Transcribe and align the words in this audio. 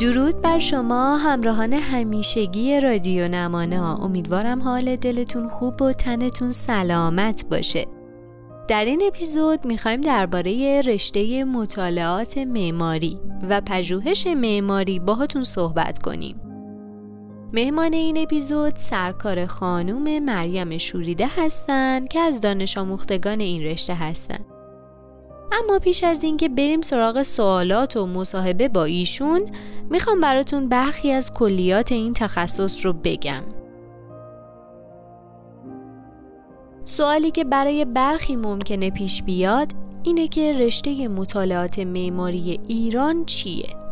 درود 0.00 0.40
بر 0.42 0.58
شما 0.58 1.16
همراهان 1.16 1.72
همیشگی 1.72 2.80
رادیو 2.80 3.28
نمانا. 3.28 3.96
امیدوارم 3.96 4.62
حال 4.62 4.96
دلتون 4.96 5.48
خوب 5.48 5.82
و 5.82 5.92
تنتون 5.92 6.52
سلامت 6.52 7.44
باشه. 7.50 7.86
در 8.68 8.84
این 8.84 9.02
اپیزود 9.06 9.66
می‌خوایم 9.66 10.00
درباره 10.00 10.82
رشته 10.82 11.44
مطالعات 11.44 12.38
معماری 12.38 13.20
و 13.48 13.60
پژوهش 13.60 14.26
معماری 14.26 14.98
باهاتون 14.98 15.42
صحبت 15.42 15.98
کنیم. 15.98 16.40
مهمان 17.52 17.92
این 17.92 18.18
اپیزود 18.18 18.76
سرکار 18.76 19.46
خانوم 19.46 20.18
مریم 20.18 20.78
شوریده 20.78 21.26
هستند 21.36 22.08
که 22.08 22.20
از 22.20 22.40
دانش 22.40 22.78
آموختگان 22.78 23.40
این 23.40 23.62
رشته 23.62 23.94
هستند 23.94 24.44
اما 25.52 25.78
پیش 25.78 26.04
از 26.04 26.24
اینکه 26.24 26.48
بریم 26.48 26.80
سراغ 26.80 27.22
سوالات 27.22 27.96
و 27.96 28.06
مصاحبه 28.06 28.68
با 28.68 28.84
ایشون 28.84 29.46
می‌خوام 29.90 30.20
براتون 30.20 30.68
برخی 30.68 31.12
از 31.12 31.32
کلیات 31.32 31.92
این 31.92 32.12
تخصص 32.12 32.86
رو 32.86 32.92
بگم 32.92 33.42
سوالی 36.84 37.30
که 37.30 37.44
برای 37.44 37.84
برخی 37.84 38.36
ممکنه 38.36 38.90
پیش 38.90 39.22
بیاد 39.22 39.72
اینه 40.02 40.28
که 40.28 40.52
رشته 40.52 41.08
مطالعات 41.08 41.78
معماری 41.78 42.60
ایران 42.68 43.24
چیه؟ 43.24 43.87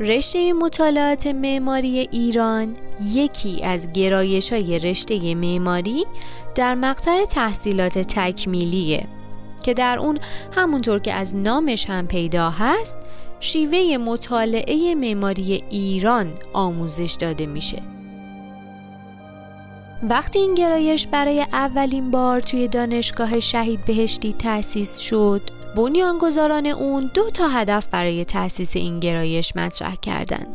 رشته 0.00 0.52
مطالعات 0.52 1.26
معماری 1.26 1.98
ایران 1.98 2.76
یکی 3.12 3.64
از 3.64 3.92
گرایش 3.92 4.52
های 4.52 4.78
رشته 4.78 5.34
معماری 5.34 6.04
در 6.54 6.74
مقطع 6.74 7.24
تحصیلات 7.24 7.98
تکمیلیه 7.98 9.06
که 9.64 9.74
در 9.74 9.98
اون 9.98 10.18
همونطور 10.52 10.98
که 10.98 11.12
از 11.12 11.36
نامش 11.36 11.90
هم 11.90 12.06
پیدا 12.06 12.50
هست 12.50 12.98
شیوه 13.40 13.96
مطالعه 13.96 14.94
معماری 14.94 15.64
ایران 15.70 16.32
آموزش 16.52 17.16
داده 17.20 17.46
میشه. 17.46 17.82
وقتی 20.02 20.38
این 20.38 20.54
گرایش 20.54 21.06
برای 21.06 21.40
اولین 21.52 22.10
بار 22.10 22.40
توی 22.40 22.68
دانشگاه 22.68 23.40
شهید 23.40 23.84
بهشتی 23.84 24.32
تأسیس 24.32 24.98
شد 24.98 25.57
بنیانگذاران 25.78 26.66
اون 26.66 27.10
دو 27.14 27.30
تا 27.30 27.48
هدف 27.48 27.88
برای 27.88 28.24
تأسیس 28.24 28.76
این 28.76 29.00
گرایش 29.00 29.56
مطرح 29.56 29.94
کردند. 29.96 30.48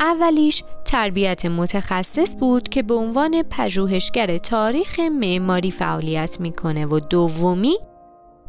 اولیش 0.00 0.64
تربیت 0.84 1.46
متخصص 1.46 2.34
بود 2.40 2.68
که 2.68 2.82
به 2.82 2.94
عنوان 2.94 3.42
پژوهشگر 3.42 4.38
تاریخ 4.38 5.00
معماری 5.00 5.70
فعالیت 5.70 6.40
می‌کنه 6.40 6.86
و 6.86 7.00
دومی 7.00 7.76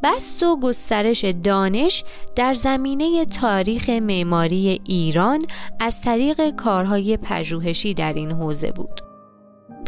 بست 0.04 0.44
و 0.44 0.60
گسترش 0.60 1.26
دانش 1.26 2.04
در 2.36 2.54
زمینه 2.54 3.26
تاریخ 3.26 3.90
معماری 3.90 4.82
ایران 4.86 5.42
از 5.80 6.02
طریق 6.02 6.50
کارهای 6.50 7.18
پژوهشی 7.18 7.94
در 7.94 8.14
این 8.14 8.32
حوزه 8.32 8.72
بود. 8.72 9.09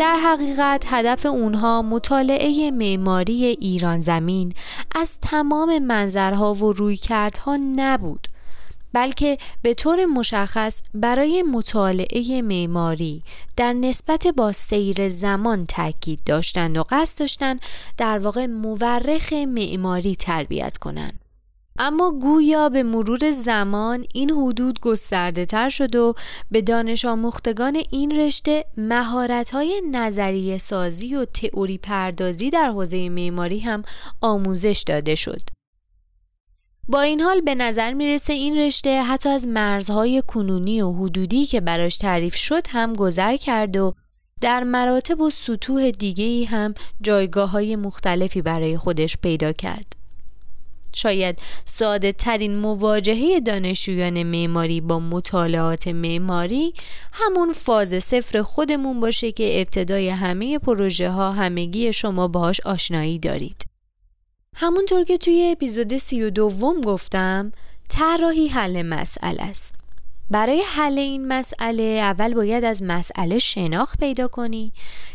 در 0.02 0.18
حقیقت 0.18 0.84
هدف 0.88 1.26
اونها 1.26 1.82
مطالعه 1.82 2.72
معماری 2.72 3.46
ایران 3.46 4.00
زمین 4.00 4.54
از 4.96 5.18
تمام 5.20 5.80
منظرها 5.80 6.54
و 6.54 6.74
رویکردها 6.74 7.58
نبود 7.76 8.28
بلکه 8.94 9.38
به 9.62 9.74
طور 9.74 10.06
مشخص 10.06 10.82
برای 10.94 11.44
مطالعه 11.44 12.42
معماری 12.42 13.24
در 13.58 13.74
نسبت 13.74 14.28
با 14.28 14.52
سیر 14.52 15.10
زمان 15.10 15.66
تاکید 15.66 16.20
داشتند 16.26 16.78
و 16.78 16.84
قصد 16.90 17.20
داشتند 17.20 17.62
در 17.98 18.20
واقع 18.20 18.46
مورخ 18.46 19.34
معماری 19.34 20.16
تربیت 20.16 20.78
کنند. 20.78 21.21
اما 21.84 22.12
گویا 22.12 22.70
به 22.70 22.84
مرور 22.84 23.32
زمان 23.32 24.06
این 24.14 24.30
حدود 24.30 24.80
گسترده 24.80 25.46
تر 25.46 25.70
شد 25.70 25.96
و 25.96 26.14
به 26.52 26.62
دانش 26.62 27.06
آموختگان 27.06 27.84
این 27.92 28.20
رشته 28.20 28.66
مهارت 28.78 29.50
های 29.50 29.82
نظریه 29.92 30.58
سازی 30.58 31.16
و 31.16 31.26
تئوری 31.26 31.78
پردازی 31.78 32.50
در 32.50 32.70
حوزه 32.70 33.10
معماری 33.10 33.60
هم 33.60 33.84
آموزش 34.22 34.84
داده 34.88 35.16
شد. 35.16 35.42
با 36.88 37.02
این 37.02 37.22
حال 37.22 37.42
به 37.42 37.56
نظر 37.56 37.94
می‌رسه 37.94 38.34
این 38.34 38.58
رشته 38.58 39.02
حتی 39.02 39.30
از 39.30 39.48
مرزهای 39.48 40.24
کنونی 40.28 40.82
و 40.82 40.92
حدودی 40.92 41.46
که 41.46 41.62
براش 41.62 41.98
تعریف 41.98 42.36
شد 42.36 42.68
هم 42.70 42.94
گذر 42.94 43.38
کرد 43.38 43.78
و 43.78 43.94
در 44.42 44.64
مراتب 44.64 45.22
و 45.22 45.30
سطوح 45.30 45.92
دیگه 45.92 46.46
هم 46.46 46.74
جایگاه 47.02 47.50
های 47.50 47.76
مختلفی 47.76 48.42
برای 48.42 48.78
خودش 48.78 49.18
پیدا 49.18 49.52
کرد. 49.52 50.01
شاید 50.96 51.40
ساده 51.66 52.12
ترین 52.12 52.58
مواجهه 52.58 53.40
دانشجویان 53.40 54.24
معماری 54.24 54.82
با 54.82 55.00
مطالعات 55.00 55.88
معماری 55.88 56.74
همون 57.12 57.54
فاز 57.54 58.04
صفر 58.04 58.42
خودمون 58.42 59.00
باشه 59.00 59.32
که 59.32 59.62
ابتدای 59.62 60.10
همه 60.10 60.60
پروژه 60.60 61.10
ها 61.10 61.32
همگی 61.32 61.94
شما 61.94 62.28
باهاش 62.28 62.62
آشنایی 62.62 63.20
دارید. 63.20 63.66
همونطور 64.56 65.04
که 65.04 65.18
توی 65.18 65.50
اپیزود 65.52 65.98
سی 65.98 66.24
و 66.24 66.30
دوم 66.30 66.82
گفتم 66.82 67.52
طراحی 67.90 68.48
حل 68.48 68.82
مسئله 68.82 69.44
است. 69.44 69.81
برای 70.32 70.62
حل 70.62 71.00
این 71.00 71.28
مسئله 71.28 71.84
اول 71.84 72.34
باید 72.34 72.64
از 72.64 72.84
مسئله 72.84 73.40
شناخت 73.40 74.00
پیدا 74.00 74.28
کنی 74.28 74.72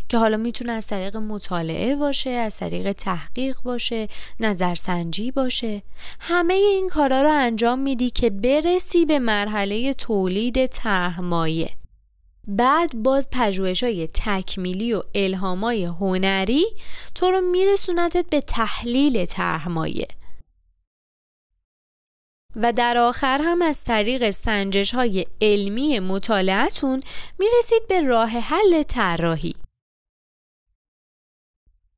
که 0.08 0.18
حالا 0.18 0.36
می‌تونه 0.36 0.72
از 0.72 0.86
طریق 0.86 1.16
مطالعه 1.16 1.96
باشه 1.96 2.30
از 2.30 2.56
طریق 2.56 2.92
تحقیق 2.92 3.56
باشه 3.64 4.08
نظرسنجی 4.40 5.30
باشه. 5.30 5.82
همه 6.20 6.54
این 6.54 6.88
کارا 6.88 7.22
رو 7.22 7.30
انجام 7.32 7.78
میدی 7.78 8.10
که 8.10 8.30
برسی 8.30 9.04
به 9.06 9.18
مرحله 9.18 9.94
تولید 9.94 10.66
طرحمایه. 10.66 11.70
بعد 12.48 13.02
باز 13.02 13.28
پژوهش 13.32 13.82
های 13.82 14.08
تکمیلی 14.14 14.94
و 14.94 15.02
الهامای 15.14 15.84
هنری 15.84 16.64
تو 17.14 17.30
رو 17.30 17.40
میرسونتت 17.40 18.26
به 18.30 18.40
تحلیل 18.40 19.24
طرحمایه. 19.24 20.08
و 22.56 22.72
در 22.72 22.98
آخر 22.98 23.40
هم 23.44 23.62
از 23.62 23.84
طریق 23.84 24.30
سنجش 24.30 24.94
های 24.94 25.26
علمی 25.40 26.00
مطالعتون 26.00 27.02
می‌رسید 27.38 27.88
به 27.88 28.00
راه 28.00 28.28
حل 28.28 28.82
طراحی 28.82 29.54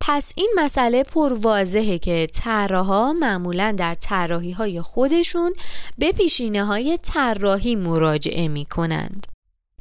پس 0.01 0.33
این 0.37 0.53
مسئله 0.57 1.03
پر 1.03 1.33
واضحه 1.33 1.99
که 1.99 2.27
طراحا 2.35 3.13
معمولا 3.13 3.75
در 3.79 3.95
طراحی 3.95 4.53
های 4.53 4.81
خودشون 4.81 5.53
به 5.99 6.13
پیشینه 6.13 6.65
های 6.65 6.99
طراحی 7.03 7.77
مراجعه 7.77 8.49
می 8.49 8.65
کنند. 8.65 9.27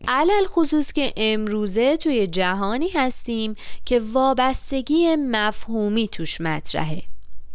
علل 0.08 0.46
خصوص 0.46 0.92
که 0.92 1.14
امروزه 1.18 1.98
توی 1.98 2.28
جهانی 2.28 2.90
هستیم 2.90 3.56
که 3.86 4.02
وابستگی 4.14 5.16
مفهومی 5.16 6.08
توش 6.08 6.42
مطرحه 6.42 7.04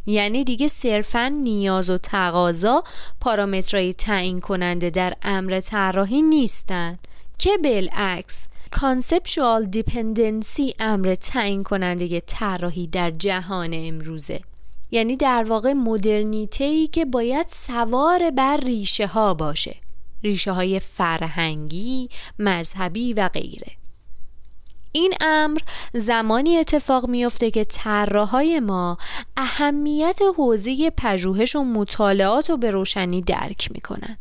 یعنی 0.07 0.45
دیگه 0.45 0.69
صرفا 0.69 1.29
نیاز 1.29 1.91
و 1.91 1.99
تقاضا 1.99 2.83
پارامترهای 3.21 3.93
تعیین 3.93 4.39
کننده 4.39 4.91
در 4.91 5.15
امر 5.23 5.61
طراحی 5.61 6.23
نیستن. 6.23 6.99
که 7.39 7.51
بالعکس 7.65 8.47
conceptual 8.71 9.65
dependency 9.65 10.75
امر 10.79 11.15
تعیین 11.15 11.63
کننده 11.63 12.21
طراحی 12.21 12.87
در 12.87 13.11
جهان 13.11 13.71
امروزه. 13.75 14.41
یعنی 14.91 15.17
در 15.17 15.45
واقع 15.49 15.73
مدرنیته 15.73 16.65
ای 16.65 16.87
که 16.87 17.05
باید 17.05 17.47
سوار 17.49 18.31
بر 18.31 18.57
ریشه 18.57 19.07
ها 19.07 19.35
باشه. 19.35 19.77
ریشه 20.23 20.53
های 20.53 20.81
فرهنگی، 20.81 22.09
مذهبی 22.39 23.13
و 23.13 23.29
غیره. 23.29 23.82
این 24.93 25.15
امر 25.21 25.59
زمانی 25.93 26.57
اتفاق 26.57 27.09
میفته 27.09 27.51
که 27.51 27.65
طراحهای 27.65 28.61
ما 28.61 28.99
اهمیت 29.37 30.21
حوزه 30.37 30.91
پژوهش 30.91 31.57
و 31.57 31.65
مطالعات 31.65 32.51
رو 32.51 32.57
به 32.57 32.71
روشنی 32.71 33.21
درک 33.21 33.69
می‌کنن. 33.73 34.19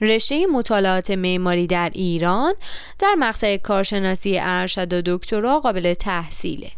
رشته 0.00 0.46
مطالعات 0.46 1.10
معماری 1.10 1.66
در 1.66 1.90
ایران 1.94 2.54
در 2.98 3.14
مقطع 3.18 3.56
کارشناسی 3.56 4.38
ارشد 4.40 4.92
و 4.92 5.02
دکترا 5.06 5.60
قابل 5.60 5.94
تحصیله 5.94 6.70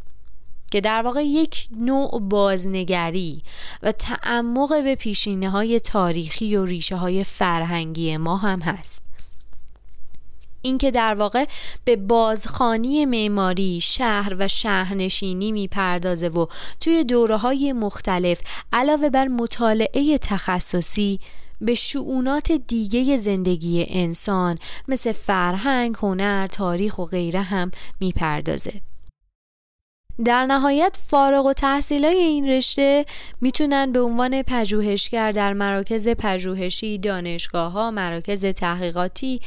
که 0.70 0.81
در 0.81 1.02
واقع 1.02 1.25
یک 1.25 1.69
نوع 1.76 2.20
بازنگری 2.20 3.42
و 3.82 3.92
تعمق 3.92 4.82
به 4.82 4.94
پیشینه 4.94 5.50
های 5.50 5.81
تاریخی 5.81 6.56
و 6.56 6.64
ریشه 6.64 6.96
های 6.96 7.25
فرهنگی 7.25 8.16
ما 8.16 8.36
هم 8.36 8.60
هست. 8.60 9.04
اینکه 10.64 10.90
در 10.90 11.14
واقع 11.14 11.44
به 11.84 11.96
بازخانی 11.96 13.06
معماری 13.06 13.81
شهر 13.81 14.37
و 14.38 14.49
شهرنشینی 14.49 15.52
می‌پردازه 15.52 16.28
و 16.28 16.46
توی 16.81 17.05
دوره 17.05 17.37
های 17.37 17.72
مختلف 17.72 18.40
علاوه 18.72 19.11
بر 19.11 19.28
مطالعه 19.28 20.19
تخصصی 20.19 21.20
به 21.61 21.75
شعونات 21.75 22.52
دیگه 22.52 23.16
زندگی 23.16 23.87
انسان 23.88 24.58
مثل 24.88 25.12
فرهنگ، 25.12 25.94
هنر، 25.99 26.46
تاریخ 26.46 26.99
و 26.99 27.05
غیره 27.05 27.43
هم 27.43 27.70
می‌پردازه. 28.00 28.81
در 30.25 30.46
نهایت 30.46 30.96
فارغ 31.08 31.46
و 31.46 31.52
تحصیلای 31.52 32.16
این 32.16 32.49
رشته 32.49 33.05
می‌تونن 33.40 33.93
به 33.93 34.00
عنوان 34.00 34.43
پژوهشگر 34.43 35.32
در 35.32 35.52
مراکز 35.52 36.08
پژوهشی، 36.08 36.99
دانشگاه 36.99 37.72
ها، 37.72 37.90
مراکز 37.90 38.46
تحقیقاتی، 38.46 39.40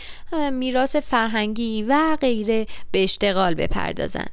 میراث 0.51 0.95
فرهنگی 0.95 1.83
و 1.83 2.17
غیره 2.21 2.65
به 2.91 3.03
اشتغال 3.03 3.53
بپردازن. 3.53 4.25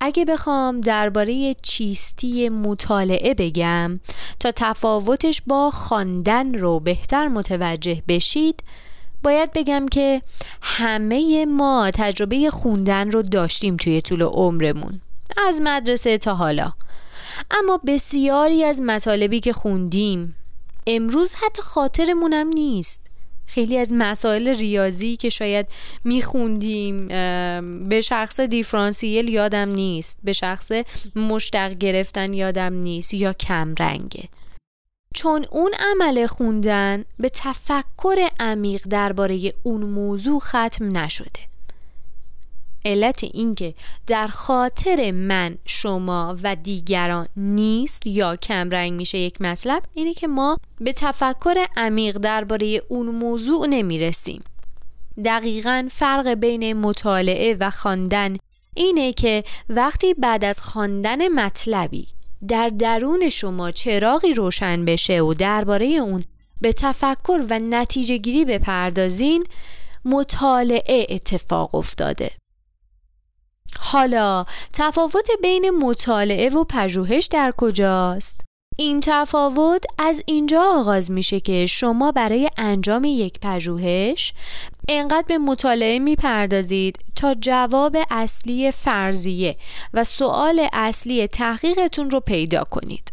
اگه 0.00 0.24
بخوام 0.24 0.80
درباره 0.80 1.54
چیستی 1.62 2.48
مطالعه 2.48 3.34
بگم 3.34 4.00
تا 4.40 4.52
تفاوتش 4.56 5.42
با 5.46 5.70
خواندن 5.70 6.54
رو 6.54 6.80
بهتر 6.80 7.28
متوجه 7.28 8.02
بشید 8.08 8.62
باید 9.22 9.52
بگم 9.52 9.88
که 9.88 10.22
همه 10.62 11.46
ما 11.46 11.90
تجربه 11.94 12.50
خوندن 12.50 13.10
رو 13.10 13.22
داشتیم 13.22 13.76
توی 13.76 14.02
طول 14.02 14.22
عمرمون 14.22 15.00
از 15.36 15.60
مدرسه 15.62 16.18
تا 16.18 16.34
حالا. 16.34 16.72
اما 17.50 17.80
بسیاری 17.86 18.64
از 18.64 18.80
مطالبی 18.80 19.40
که 19.40 19.52
خوندیم 19.52 20.36
امروز 20.86 21.32
حتی 21.32 21.62
خاطرمونم 21.62 22.48
نیست. 22.48 23.06
خیلی 23.46 23.78
از 23.78 23.92
مسائل 23.92 24.48
ریاضی 24.48 25.16
که 25.16 25.28
شاید 25.28 25.66
میخوندیم 26.04 27.08
به 27.88 28.00
شخص 28.00 28.40
دیفرانسیل 28.40 29.28
یادم 29.28 29.68
نیست. 29.68 30.18
به 30.24 30.32
شخص 30.32 30.72
مشتق 31.16 31.72
گرفتن 31.72 32.34
یادم 32.34 32.74
نیست 32.74 33.14
یا 33.14 33.32
کمرنگه 33.32 34.28
چون 35.14 35.46
اون 35.50 35.72
عمل 35.80 36.26
خوندن 36.26 37.04
به 37.18 37.28
تفکر 37.28 38.28
عمیق 38.40 38.82
درباره 38.90 39.52
اون 39.62 39.82
موضوع 39.82 40.40
ختم 40.40 40.98
نشده. 40.98 41.51
علت 42.84 43.24
اینکه 43.24 43.74
در 44.06 44.26
خاطر 44.26 45.10
من 45.10 45.58
شما 45.64 46.36
و 46.42 46.56
دیگران 46.56 47.26
نیست 47.36 48.06
یا 48.06 48.36
کمرنگ 48.36 48.92
میشه 48.92 49.18
یک 49.18 49.40
مطلب 49.40 49.82
اینه 49.94 50.14
که 50.14 50.26
ما 50.26 50.58
به 50.80 50.92
تفکر 50.92 51.66
عمیق 51.76 52.18
درباره 52.18 52.82
اون 52.88 53.06
موضوع 53.06 53.66
نمی‌رسیم. 53.66 54.42
دقیقا 55.24 55.88
فرق 55.90 56.28
بین 56.28 56.72
مطالعه 56.72 57.56
و 57.60 57.70
خواندن 57.70 58.36
اینه 58.74 59.12
که 59.12 59.44
وقتی 59.68 60.14
بعد 60.14 60.44
از 60.44 60.60
خواندن 60.60 61.28
مطلبی 61.28 62.08
در 62.48 62.68
درون 62.68 63.28
شما 63.28 63.70
چراغی 63.70 64.34
روشن 64.34 64.84
بشه 64.84 65.20
و 65.20 65.34
درباره 65.34 65.86
اون 65.86 66.24
به 66.60 66.72
تفکر 66.72 67.46
و 67.50 67.58
نتیجه 67.58 68.16
گیری 68.16 68.44
بپردازین 68.44 69.46
مطالعه 70.04 71.06
اتفاق 71.10 71.74
افتاده. 71.74 72.30
حالا 73.80 74.44
تفاوت 74.72 75.28
بین 75.42 75.70
مطالعه 75.70 76.48
و 76.48 76.64
پژوهش 76.64 77.26
در 77.26 77.54
کجاست؟ 77.56 78.40
این 78.78 79.00
تفاوت 79.00 79.84
از 79.98 80.22
اینجا 80.26 80.62
آغاز 80.62 81.10
میشه 81.10 81.40
که 81.40 81.66
شما 81.66 82.12
برای 82.12 82.50
انجام 82.56 83.04
یک 83.04 83.40
پژوهش 83.40 84.32
انقدر 84.88 85.24
به 85.28 85.38
مطالعه 85.38 85.98
می‌پردازید 85.98 86.98
تا 87.16 87.34
جواب 87.34 87.96
اصلی 88.10 88.70
فرضیه 88.70 89.56
و 89.94 90.04
سوال 90.04 90.66
اصلی 90.72 91.26
تحقیقتون 91.26 92.10
رو 92.10 92.20
پیدا 92.20 92.64
کنید 92.64 93.12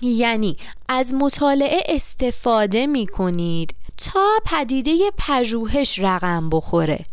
یعنی 0.00 0.56
از 0.88 1.14
مطالعه 1.14 1.82
استفاده 1.88 2.86
می‌کنید 2.86 3.74
تا 3.96 4.26
پدیده 4.46 4.92
پژوهش 5.18 5.98
رقم 5.98 6.50
بخوره 6.50 7.04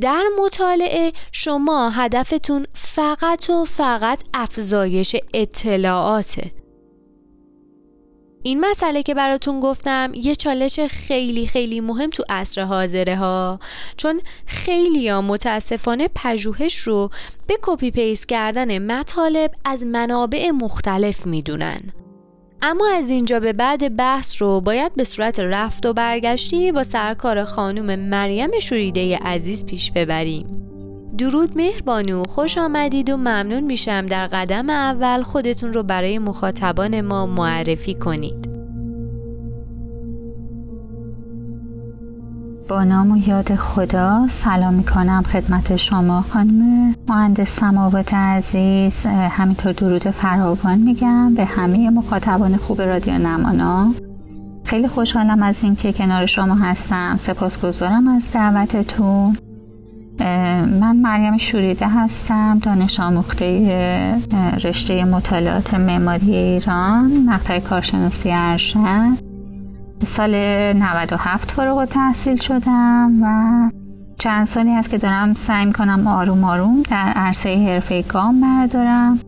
در 0.00 0.24
مطالعه 0.42 1.12
شما 1.32 1.90
هدفتون 1.90 2.66
فقط 2.74 3.50
و 3.50 3.64
فقط 3.64 4.22
افزایش 4.34 5.16
اطلاعاته. 5.34 6.50
این 8.46 8.60
مسئله 8.60 9.02
که 9.02 9.14
براتون 9.14 9.60
گفتم 9.60 10.12
یه 10.14 10.34
چالش 10.34 10.80
خیلی 10.80 11.46
خیلی 11.46 11.80
مهم 11.80 12.10
تو 12.10 12.24
عصر 12.28 12.62
حاضره 12.62 13.16
ها 13.16 13.60
چون 13.96 14.20
خیلی 14.46 15.08
ها 15.08 15.20
متاسفانه 15.20 16.08
پژوهش 16.14 16.78
رو 16.78 17.10
به 17.46 17.54
کپی 17.62 17.90
پیست 17.90 18.28
کردن 18.28 18.92
مطالب 18.92 19.50
از 19.64 19.86
منابع 19.86 20.50
مختلف 20.50 21.26
می‌دونن. 21.26 21.78
اما 22.66 22.88
از 22.88 23.10
اینجا 23.10 23.40
به 23.40 23.52
بعد 23.52 23.96
بحث 23.96 24.42
رو 24.42 24.60
باید 24.60 24.94
به 24.94 25.04
صورت 25.04 25.40
رفت 25.40 25.86
و 25.86 25.92
برگشتی 25.92 26.72
با 26.72 26.82
سرکار 26.82 27.44
خانم 27.44 27.98
مریم 27.98 28.50
شوریده 28.62 29.16
عزیز 29.16 29.66
پیش 29.66 29.92
ببریم. 29.92 30.46
درود 31.18 31.56
مهربانو 31.56 32.24
خوش 32.24 32.58
آمدید 32.58 33.10
و 33.10 33.16
ممنون 33.16 33.60
میشم 33.60 34.06
در 34.06 34.26
قدم 34.26 34.70
اول 34.70 35.22
خودتون 35.22 35.72
رو 35.72 35.82
برای 35.82 36.18
مخاطبان 36.18 37.00
ما 37.00 37.26
معرفی 37.26 37.94
کنید. 37.94 38.53
با 42.68 42.84
نام 42.84 43.10
و 43.10 43.16
یاد 43.28 43.54
خدا 43.54 44.28
سلام 44.28 44.74
می‌کنم 44.74 45.22
خدمت 45.22 45.76
شما 45.76 46.22
خانم 46.22 46.94
مهندس 47.08 47.60
سماوات 47.60 48.14
عزیز. 48.14 49.06
همینطور 49.06 49.72
درود 49.72 50.10
فراوان 50.10 50.78
میگم 50.78 51.34
به 51.34 51.44
همه 51.44 51.90
مخاطبان 51.90 52.56
خوب 52.56 52.82
رادیو 52.82 53.18
نمانا. 53.18 53.90
خیلی 54.64 54.88
خوشحالم 54.88 55.42
از 55.42 55.64
اینکه 55.64 55.92
کنار 55.92 56.26
شما 56.26 56.54
هستم. 56.54 57.16
سپاسگزارم 57.18 58.08
از 58.08 58.32
دعوتتون. 58.32 59.36
من 60.80 60.96
مریم 60.96 61.36
شوریده 61.36 61.88
هستم 61.88 62.58
دانش 62.58 63.00
آموخته 63.00 64.18
رشته 64.64 65.04
مطالعات 65.04 65.74
معماری 65.74 66.36
ایران 66.36 67.24
مقطع 67.26 67.58
کارشناسی 67.58 68.30
ارشد. 68.32 69.33
سال 70.04 70.34
97 70.72 71.50
فارغ 71.50 71.84
تحصیل 71.84 72.36
شدم 72.36 73.22
و 73.22 73.70
چند 74.18 74.46
سالی 74.46 74.74
هست 74.74 74.90
که 74.90 74.98
دارم 74.98 75.34
سعی 75.34 75.72
کنم 75.72 76.06
آروم 76.06 76.44
آروم 76.44 76.82
در 76.82 77.12
عرصه 77.14 77.66
حرفه 77.66 78.02
گام 78.02 78.40
بردارم 78.40 79.20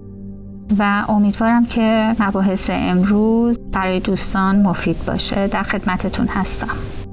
و 0.78 1.04
امیدوارم 1.09 1.66
که 1.66 2.14
مباحث 2.21 2.71
امروز 2.73 3.71
برای 3.71 4.00
دوستان 4.00 4.62
مفید 4.62 5.04
باشه. 5.06 5.49
در 5.49 5.62
خدمتتون 5.62 6.26
هستم. 6.26 7.05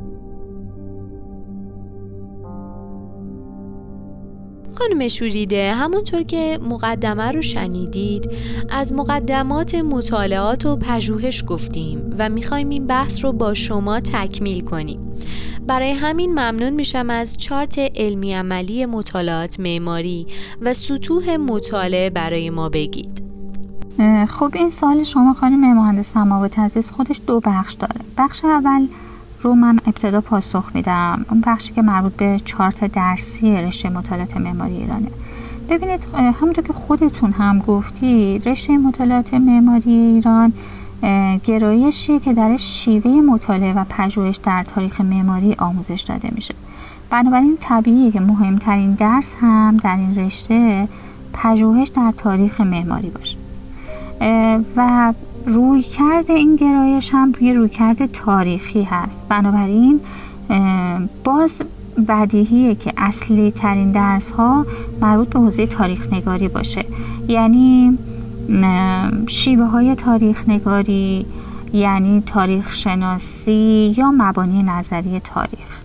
خانم 4.76 5.08
شوریده 5.08 5.74
همونطور 5.74 6.24
که 6.24 6.60
مقدمه 6.70 7.32
رو 7.32 7.42
شنیدید 7.42 8.32
از 8.70 8.94
مقدمات 8.94 9.76
مطالعات 9.76 10.66
و 10.66 10.76
پژوهش 10.78 11.44
گفتیم 11.48 12.16
و 12.20 12.30
می‌خوایم 12.30 12.70
این 12.70 12.88
بحث 12.88 13.26
رو 13.26 13.34
با 13.34 13.54
شما 13.54 14.00
تکمیل 14.00 14.62
کنیم. 14.62 15.00
برای 15.68 15.92
همین 15.92 16.32
ممنون 16.32 16.70
میشم 16.70 17.10
از 17.10 17.38
چارت 17.38 17.80
علمی 17.96 18.34
عملی 18.34 18.86
مطالعات 18.86 19.60
معماری 19.60 20.28
و 20.62 20.74
سطوح 20.74 21.38
مطالعه 21.38 22.10
برای 22.10 22.50
ما 22.50 22.70
بگید. 22.70 23.24
خب 24.30 24.52
این 24.56 24.70
سال 24.70 25.04
شما 25.04 25.34
خانم 25.34 25.74
مهندس 25.74 26.14
سماوات 26.14 26.60
عزیز 26.60 26.92
خودش 26.92 27.22
دو 27.28 27.40
بخش 27.40 27.74
داره. 27.74 28.02
بخش 28.18 28.46
اول 28.46 28.88
رو 29.44 29.56
من 29.56 29.80
ابتدا 29.86 30.22
پاسخ 30.22 30.72
میدم. 30.74 31.26
اون 31.30 31.44
بخشی 31.46 31.74
که 31.74 31.82
مربوط 31.82 32.14
به 32.14 32.40
چارت 32.46 32.86
درسی 32.92 33.58
رشته 33.58 33.90
مطالعات 33.90 34.38
معماری 34.38 34.78
ایرانه. 34.78 35.08
ببینید 35.70 36.06
همونطور 36.42 36.64
که 36.64 36.74
خودتون 36.74 37.32
هم 37.32 37.60
گفتید 37.60 38.50
رشته 38.50 38.78
مطالعات 38.78 39.34
معماری 39.34 39.92
ایران 39.92 40.54
گرایشی 41.44 42.20
که 42.20 42.34
در 42.34 42.58
شیوه 42.58 43.12
مطالعه 43.12 43.74
و 43.74 43.84
پژوهش 43.90 44.38
در 44.38 44.64
تاریخ 44.64 45.02
معماری 45.02 45.56
آموزش 45.60 46.02
داده 46.02 46.30
میشه. 46.36 46.56
بنابراین 47.10 47.58
طبیعیه 47.60 48.12
که 48.12 48.20
مهمترین 48.20 48.94
درس 48.94 49.36
هم 49.42 49.78
در 49.78 49.98
این 49.98 50.16
رشته 50.16 50.88
پژوهش 51.34 51.88
در 51.88 52.14
تاریخ 52.18 52.62
معماری 52.62 53.10
باشه. 53.10 53.38
و 54.76 55.14
روی 55.46 55.82
کرده 55.82 56.34
این 56.34 56.56
گرایش 56.56 57.14
هم 57.14 57.34
روی 57.40 57.54
روی 57.54 57.70
کرده 57.70 58.08
تاریخی 58.08 58.84
هست. 58.84 59.22
بنابراین 59.30 60.00
باز 61.24 61.62
بدیهیه 62.08 62.76
که 62.76 62.94
اصلی 62.98 63.52
ترین 63.52 63.92
درس 63.92 64.32
ها 64.32 64.66
مربوط 65.02 65.30
به 65.30 65.40
حوزه 65.40 65.68
تاریخ 65.68 66.14
نگاری 66.14 66.48
باشه. 66.48 66.86
یعنی 67.28 67.98
شیوه 69.28 69.66
های 69.66 69.96
تاریخ 69.96 70.50
نگاری 70.50 71.26
یعنی 71.74 72.24
تاریخ 72.26 72.74
شناسی 72.74 73.96
یا 73.98 74.12
مبانی 74.12 74.64
نظری 74.64 75.20
تاریخ. 75.20 75.84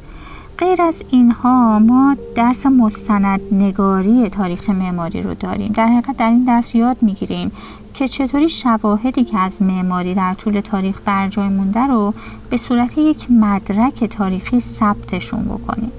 غیر 0.58 0.82
از 0.82 1.02
اینها 1.10 1.78
ما 1.78 2.16
درس 2.34 2.66
مستند 2.66 3.40
نگاری 3.52 4.28
تاریخ 4.28 4.70
معماری 4.70 5.22
رو 5.22 5.34
داریم. 5.34 5.72
در 5.72 5.86
حقیقت 5.86 6.16
در 6.16 6.30
این 6.30 6.44
درس 6.44 6.74
یاد 6.74 6.96
می‌گیریم 7.00 7.52
که 7.94 8.08
چطوری 8.08 8.48
شواهدی 8.48 9.24
که 9.24 9.38
از 9.38 9.62
معماری 9.62 10.14
در 10.14 10.34
طول 10.34 10.60
تاریخ 10.60 11.00
بر 11.04 11.28
جای 11.28 11.48
مونده 11.48 11.86
رو 11.86 12.14
به 12.50 12.56
صورت 12.56 12.98
یک 12.98 13.30
مدرک 13.30 14.04
تاریخی 14.04 14.60
ثبتشون 14.60 15.44
بکنیم. 15.44 15.92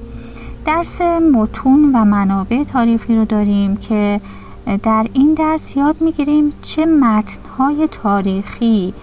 درس 0.65 1.01
متون 1.33 1.95
و 1.95 2.05
منابع 2.05 2.63
تاریخی 2.63 3.15
رو 3.15 3.25
داریم 3.25 3.77
که 3.77 4.21
در 4.83 5.05
این 5.13 5.33
درس 5.33 5.77
یاد 5.77 5.95
می‌گیریم 6.01 6.53
چه 6.61 6.85
متنهای 6.85 7.87
تاریخی 7.91 8.93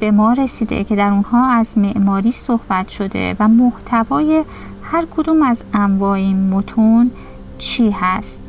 به 0.00 0.10
ما 0.10 0.32
رسیده 0.32 0.84
که 0.84 0.96
در 0.96 1.12
اونها 1.12 1.46
از 1.46 1.78
معماری 1.78 2.32
صحبت 2.32 2.88
شده 2.88 3.36
و 3.40 3.48
محتوای 3.48 4.44
هر 4.94 5.06
کدوم 5.16 5.42
از 5.42 5.62
انواع 5.72 6.10
این 6.10 6.48
متون 6.50 7.10
چی 7.58 7.90
هست؟ 7.90 8.40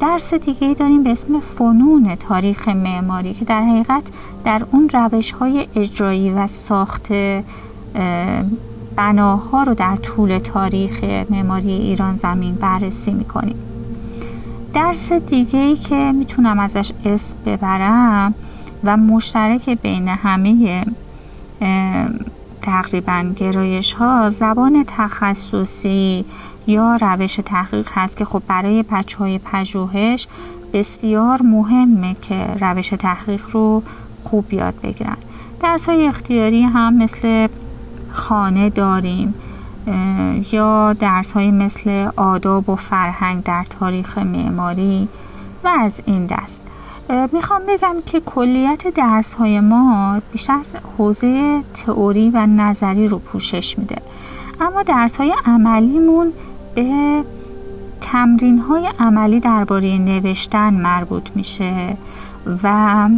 درس 0.00 0.34
دیگه 0.34 0.74
داریم 0.74 1.02
به 1.02 1.10
اسم 1.10 1.40
فنون 1.40 2.14
تاریخ 2.14 2.68
معماری 2.68 3.34
که 3.34 3.44
در 3.44 3.62
حقیقت 3.62 4.02
در 4.44 4.62
اون 4.72 4.88
روش 4.88 5.32
های 5.32 5.68
اجرایی 5.76 6.30
و 6.30 6.46
ساخت 6.46 7.12
بناها 8.96 9.62
رو 9.62 9.74
در 9.74 9.96
طول 9.96 10.38
تاریخ 10.38 11.04
معماری 11.30 11.72
ایران 11.72 12.16
زمین 12.16 12.54
بررسی 12.54 13.12
می‌کنیم. 13.12 13.56
درس 14.74 15.12
دیگه 15.12 15.58
ای 15.58 15.76
که 15.76 16.12
می‌تونم 16.12 16.58
ازش 16.58 16.92
اسم 17.04 17.36
ببرم 17.46 18.34
و 18.84 18.96
مشترک 18.96 19.70
بین 19.70 20.08
همه 20.08 20.84
تقریبا 22.62 23.32
گرایش 23.36 23.92
ها 23.92 24.30
زبان 24.30 24.84
تخصصی 24.86 26.24
یا 26.66 26.96
روش 26.96 27.40
تحقیق 27.44 27.88
هست 27.92 28.16
که 28.16 28.24
خب 28.24 28.42
برای 28.48 28.82
بچه 28.82 29.18
های 29.18 29.38
پژوهش 29.38 30.28
بسیار 30.72 31.42
مهمه 31.42 32.16
که 32.22 32.46
روش 32.60 32.88
تحقیق 32.88 33.42
رو 33.52 33.82
خوب 34.24 34.52
یاد 34.52 34.74
بگیرن. 34.82 35.16
درس 35.60 35.88
های 35.88 36.06
اختیاری 36.06 36.62
هم 36.62 36.96
مثل 36.96 37.48
خانه 38.12 38.70
داریم 38.70 39.34
یا 40.52 40.92
درس 40.92 41.32
های 41.32 41.50
مثل 41.50 42.10
آداب 42.16 42.68
و 42.68 42.76
فرهنگ 42.76 43.42
در 43.42 43.64
تاریخ 43.80 44.18
معماری 44.18 45.08
و 45.64 45.68
از 45.68 46.02
این 46.06 46.26
دست. 46.26 46.60
می‌خوام 47.32 47.62
بگم 47.68 47.96
که 48.06 48.20
کلیت 48.20 48.94
درس 48.94 49.34
های 49.34 49.60
ما 49.60 50.20
بیشتر 50.32 50.60
حوزه 50.98 51.62
تئوری 51.74 52.30
و 52.30 52.46
نظری 52.46 53.08
رو 53.08 53.18
پوشش 53.18 53.78
میده. 53.78 53.96
اما 54.60 54.82
درس 54.82 55.16
های 55.16 55.34
عملیمون 55.46 56.32
به 56.74 57.24
تمرین 58.00 58.58
های 58.58 58.88
عملی 58.98 59.40
درباره 59.40 59.98
نوشتن 59.98 60.74
مربوط 60.74 61.28
میشه 61.34 61.96
و 62.62 63.08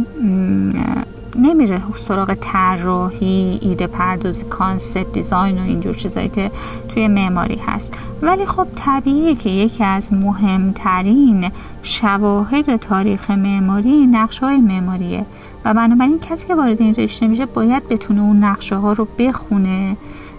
نمیره 1.37 1.81
سراغ 2.07 2.33
طراحی 2.33 3.59
ایده 3.61 3.87
پردازی 3.87 4.45
concept 4.45 5.13
design 5.13 5.57
و 5.57 5.61
اینجور 5.61 5.93
چیزایی 5.93 6.29
که 6.29 6.51
توی 6.89 7.07
معماری 7.07 7.55
هست. 7.55 7.93
ولی 8.21 8.45
خب 8.45 8.67
طبیعیه 8.75 9.35
که 9.35 9.49
یکی 9.49 9.83
از 9.83 10.13
مهمترین 10.13 11.51
شواهد 11.83 12.75
تاریخ 12.75 13.31
معماری 13.31 14.07
نقشه 14.07 14.45
های 14.45 14.57
معماریه. 14.57 15.25
و 15.65 15.73
بنابراین 15.73 16.19
کسی 16.19 16.47
که 16.47 16.55
وارد 16.55 16.81
این 16.81 16.95
رشته 16.95 17.27
میشه 17.27 17.45
باید 17.45 17.87
بتونه 17.87 18.21
اون 18.21 18.43
نقشه 18.43 18.75
ها 18.75 18.93
رو 18.93 19.07
بخونه 19.19 19.97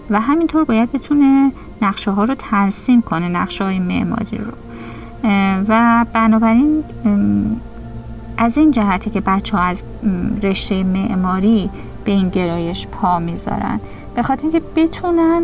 و 0.09 0.21
همینطور 0.21 0.63
باید 0.63 0.91
بتونه 0.91 1.51
نقشه 1.81 2.11
ها 2.11 2.23
رو 2.23 2.35
ترسیم 2.35 3.01
کنه 3.01 3.29
نقشه 3.29 3.63
های 3.63 3.79
معماری 3.79 4.37
رو. 4.37 4.51
و 5.67 6.05
بنابراین 6.13 6.83
از 8.37 8.57
این 8.57 8.71
جهتی 8.71 9.09
که 9.09 9.21
بچه 9.21 9.57
ها 9.57 9.63
از 9.63 9.83
رشته 10.43 10.83
معماری 10.83 11.69
به 12.05 12.11
این 12.11 12.29
گرایش 12.29 12.87
پا 12.87 13.19
می‌ذارن. 13.19 13.79
به 14.15 14.23
خاطر 14.23 14.43
اینکه 14.43 14.61
بتونن 14.75 15.43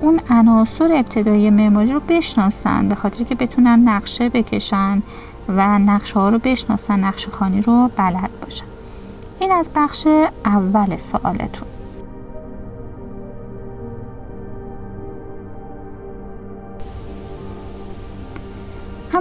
اون 0.00 0.20
عناصر 0.30 0.92
ابتدایی 0.92 1.50
معماری 1.50 1.92
رو 1.92 2.00
بشناسن 2.08 2.88
به 2.88 2.94
خاطر 2.94 3.24
که 3.24 3.34
بتونن 3.34 3.88
نقشه 3.88 4.28
بکشن 4.28 5.02
و 5.48 5.78
نقشه 5.78 6.14
ها 6.14 6.28
رو 6.28 6.38
بشناسن 6.38 7.04
نقشه 7.04 7.30
خانی 7.30 7.62
رو 7.62 7.90
بلد 7.96 8.30
باشن. 8.42 8.64
این 9.40 9.52
از 9.52 9.70
بخش 9.74 10.06
اول 10.44 10.96
سوالتون. 10.96 11.68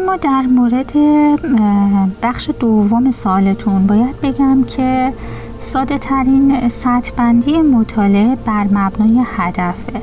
اما 0.08 0.16
در 0.16 0.42
مورد 0.42 0.94
بخش 2.22 2.50
دوم 2.60 3.12
سالتون 3.12 3.88
باید 3.88 4.22
بگم 4.22 4.64
که 4.64 5.14
ساده 5.60 5.98
ترین 5.98 6.70
سطح 6.70 7.12
بندی 7.18 7.58
مطالعه 7.58 8.36
بر 8.36 8.64
مبنای 8.64 9.24
هدفه. 9.38 10.02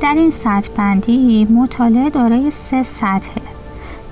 در 0.00 0.14
این 0.16 0.30
سطح 0.30 0.68
بندی 0.76 1.44
مطالعه 1.44 2.10
دارای 2.10 2.50
سه 2.50 2.82
سطحه. 2.82 3.42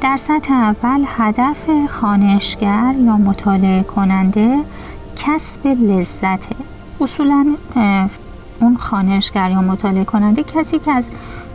در 0.01 0.17
سطح 0.17 0.53
اول 0.53 1.05
هدف 1.07 1.71
خانشگر 1.89 2.95
یا 2.99 3.17
مطالعه 3.17 3.83
کننده 3.83 4.59
کسب 5.17 5.67
لذته. 5.67 6.57
اصولا 7.01 7.47
اون 8.61 8.77
خانشگر 8.77 9.51
یا 9.51 9.63
مطالعه 9.63 10.05
کننده 10.05 10.43
کسی 10.43 10.79
که 10.79 10.93
از 10.93 11.11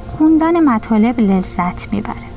خوندن 0.08 0.64
مطالب 0.64 1.20
لذت 1.20 1.94
می‌بره. 1.94 2.31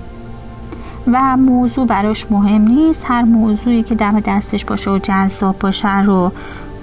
و 1.07 1.37
موضوع 1.37 1.87
براش 1.87 2.27
مهم 2.31 2.63
نیست. 2.63 3.05
هر 3.09 3.23
موضوعی 3.23 3.83
که 3.83 3.95
دم 3.95 4.21
دستش 4.21 4.65
باشه 4.65 4.91
و 4.91 4.99
جذاب 4.99 5.59
باشه 5.59 6.03
رو 6.03 6.33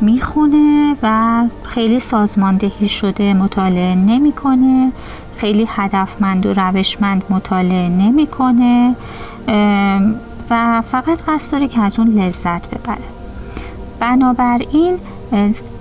می‌خونه 0.02 0.96
و 1.04 1.44
خیلی 1.64 2.00
سازماندهی 2.00 2.90
شده 2.90 3.34
مطالعه 3.34 3.96
نمی‌کنه. 3.96 4.92
خیلی 5.38 5.68
هدفمند 5.70 6.46
و 6.46 6.54
روشمند 6.54 7.24
مطالعه 7.30 7.90
نمی‌کنه. 7.90 8.96
و 10.50 10.84
فقط 10.92 11.22
قصد 11.28 11.52
داره 11.52 11.68
که 11.68 11.82
از 11.82 12.00
اون 12.00 12.08
لذت 12.08 12.70
ببره. 12.70 12.98
بنابراین 14.00 14.98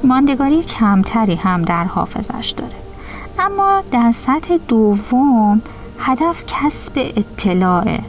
ماندگاری 0.05 0.63
کمتری 0.63 1.35
هم 1.35 1.63
در 1.63 1.85
حافظش 1.85 2.51
داره. 2.51 2.73
اما 3.39 3.83
در 3.93 4.13
سطح 4.13 4.57
دوم 4.69 5.63
هدف 5.99 6.45
کسب 6.47 6.93
اطلاعه. 6.97 8.01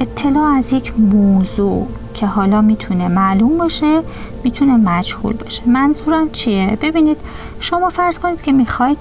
اطلاع 0.00 0.54
از 0.56 0.72
یک 0.72 0.92
موضوع 0.98 1.86
که 2.14 2.26
حالا 2.26 2.60
می‌تونه 2.60 3.08
معلوم 3.08 3.58
باشه 3.58 4.02
می‌تونه 4.44 4.76
مجهول 4.76 5.32
باشه. 5.32 5.68
منظورم 5.68 6.30
چیه؟ 6.30 6.78
ببینید 6.82 7.16
شما 7.60 7.88
فرض 7.88 8.18
کنید 8.18 8.42
که 8.42 8.52
می‌خواید 8.52 8.98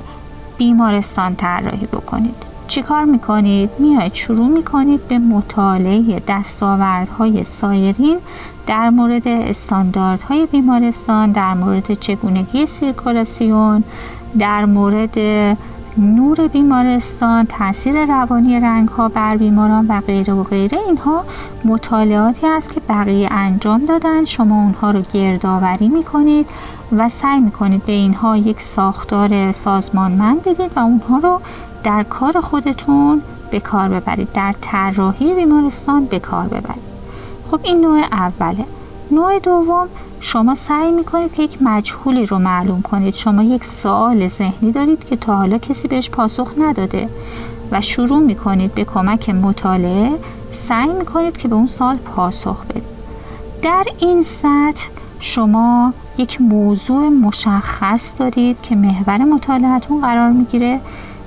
بیمارستان 0.58 1.36
طراحی 1.36 1.86
بکنید. 1.86 2.36
چیکار 2.68 3.04
می‌کنید؟ 3.04 3.70
میاید 3.80 4.14
شروع 4.14 4.48
می‌کنید 4.48 5.08
به 5.08 5.20
مطالعه 5.20 6.22
دستاوردهای 6.28 7.44
سایرین 7.44 8.18
در 8.68 8.90
مورد 8.90 9.28
استانداردهای 9.28 10.46
بیمارستان 10.46 11.32
در 11.32 11.54
مورد 11.54 11.94
چگونگی 11.94 12.66
سیرکولاسیون 12.66 13.84
در 14.40 14.66
مورد 14.66 15.18
نور 15.98 16.48
بیمارستان 16.48 17.46
تاثیر 17.46 18.06
روانی 18.06 18.60
رنگ 18.60 18.88
ها 18.90 19.10
بر 19.10 19.38
بیماران 19.38 19.86
و 19.88 20.02
غیره 20.02 20.34
و 20.34 20.44
غیره 20.44 20.78
اینها 20.88 21.24
مطالعاتی 21.66 22.48
است 22.48 22.74
که 22.74 22.82
بقیه 22.90 23.28
انجام 23.32 23.86
دادن. 23.86 24.26
شما 24.26 24.64
اونها 24.64 24.92
رو 24.92 25.02
گردآوری 25.14 25.90
می‌کنید 25.90 26.50
و 26.92 27.10
سعی 27.10 27.40
می‌کنید 27.40 27.86
به 27.86 27.92
اینها 27.92 28.38
یک 28.38 28.62
ساختار 28.62 29.52
سازمانمند 29.52 30.44
بدید 30.44 30.72
و 30.76 30.80
اونها 30.80 31.18
رو 31.18 31.42
در 31.84 32.04
کار 32.04 32.42
خودتون 32.42 33.22
به 33.52 33.60
کار 33.60 33.90
ببرید. 33.90 34.32
در 34.34 34.56
طراحی 34.62 35.36
بیمارستان 35.36 36.06
به 36.06 36.20
کار 36.20 36.48
ببرید. 36.48 36.90
خب 37.52 37.60
این 37.64 37.82
نوع 37.82 38.04
اوله. 38.12 38.66
نوع 39.12 39.40
دوم 39.40 39.88
شما 40.20 40.56
سعی 40.56 40.92
می‌کنید 40.92 41.34
که 41.34 41.44
یک 41.44 41.58
مجهولی 41.62 42.26
رو 42.26 42.40
معلوم 42.40 42.82
کنید. 42.82 43.14
شما 43.14 43.44
یک 43.44 43.64
سوال 43.66 44.28
ذهنی 44.28 44.72
دارید 44.72 45.06
که 45.06 45.16
تا 45.16 45.36
حالا 45.36 45.58
کسی 45.58 45.88
بهش 45.88 46.10
پاسخ 46.10 46.54
نداده 46.58 47.10
و 47.72 47.82
شروع 47.82 48.20
می‌کنید 48.20 48.74
به 48.74 48.84
کمک 48.86 49.30
مطالعه 49.30 50.12
سعی 50.52 50.88
می‌کنید 50.88 51.38
که 51.38 51.48
به 51.48 51.56
اون 51.56 51.68
سال 51.68 51.98
پاسخ 51.98 52.66
بدید. 52.66 52.84
در 53.62 53.84
این 54.00 54.24
سطح 54.24 54.88
شما 55.20 55.94
یک 56.18 56.42
موضوع 56.42 57.10
مشخص 57.10 58.14
دارید 58.20 58.62
که 58.62 58.76
محور 58.76 59.18
مطالعتون 59.18 60.02
قرار 60.02 60.32
می‌گیره. 60.32 60.80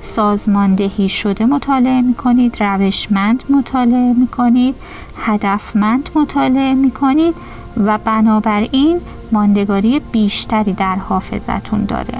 سازماندهی 0.02 1.08
شده 1.08 1.46
مطالعه 1.46 2.00
می‌کنید 2.00 2.62
روشمند 2.62 3.42
مطالعه 3.50 4.12
می‌کنید 4.12 4.74
هدفمند 5.16 6.10
مطالعه 6.14 6.74
می‌کنید. 6.74 7.34
و 7.76 7.99
بنابراین 7.99 9.00
ماندگاری 9.33 10.00
بیشتری 10.12 10.73
در 10.73 10.97
حافظتون 10.97 11.85
داره. 11.85 12.19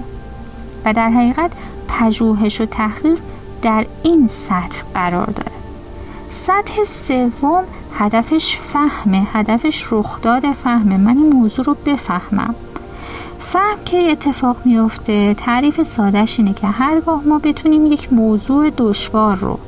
و 0.85 0.93
در 0.93 1.11
حقیقت 1.11 1.51
پژوهش 1.89 2.61
و 2.61 2.67
تحقیق 2.67 3.19
در 3.63 3.87
این 4.03 4.29
سطح 4.29 4.83
قرار 4.95 5.27
داره. 5.27 5.53
سطح 6.31 6.85
سوم 6.85 7.65
هدفش 7.99 8.57
فهمه 8.57 9.27
هدفش 9.33 9.87
رخداد 9.91 10.53
فهمه. 10.53 10.97
من 10.97 11.17
این 11.17 11.33
موضوع 11.33 11.65
رو 11.65 11.77
بفهمم. 11.87 12.55
فهم 13.53 13.85
که 13.85 13.97
اتفاق 13.97 14.57
میفته 14.65 15.35
تعریف 15.35 15.83
سادهش 15.83 16.39
اینه 16.39 16.55
که 16.55 16.67
هرگاه 16.67 17.23
ما 17.27 17.39
بتونیم 17.39 17.93
یک 17.93 18.13
موضوع 18.13 18.71
دشوار 18.77 19.37
رو 19.37 19.59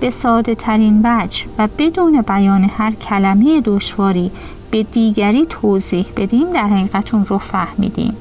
به 0.00 0.10
ساده 0.10 0.54
ترین 0.54 1.00
وجه 1.04 1.44
و 1.58 1.68
بدون 1.78 2.22
بیان 2.22 2.70
هر 2.78 2.90
کلمه 2.90 3.60
دشواری 3.60 4.30
به 4.72 4.82
دیگری 4.82 5.46
توضیح 5.46 6.06
بدیم 6.16 6.52
در 6.52 6.68
حقیقت 6.68 7.14
اون 7.14 7.26
رو 7.26 7.38
فهمیدیم. 7.38 8.16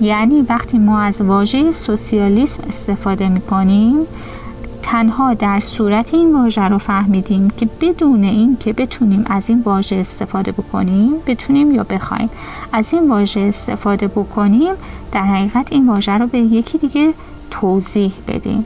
یعنی 0.00 0.42
وقتی 0.42 0.78
ما 0.78 1.00
از 1.00 1.20
واژه 1.20 1.72
سوسیالیسم 1.72 2.62
استفاده 2.68 3.28
می‌کنیم 3.28 3.96
تنها 4.82 5.34
در 5.34 5.60
صورت 5.60 6.14
این 6.14 6.34
واژه 6.34 6.62
رو 6.62 6.78
فهمیدیم 6.78 7.50
که 7.50 7.68
بدون 7.80 8.24
این 8.24 8.56
که 8.60 8.72
بتونیم 8.72 9.24
از 9.26 9.48
این 9.50 9.62
واژه 9.62 9.96
استفاده 9.96 10.52
بکنیم 10.52 11.12
بتونیم 11.26 11.70
یا 11.70 11.82
بخوایم 11.82 12.30
از 12.72 12.92
این 12.92 13.08
واژه 13.10 13.40
استفاده 13.40 14.08
بکنیم 14.08 14.74
در 15.12 15.22
حقیقت 15.22 15.72
این 15.72 15.88
واژه 15.88 16.12
رو 16.12 16.26
به 16.26 16.38
یکی 16.38 16.78
دیگه 16.78 17.14
توضیح 17.50 18.12
بدیم. 18.28 18.64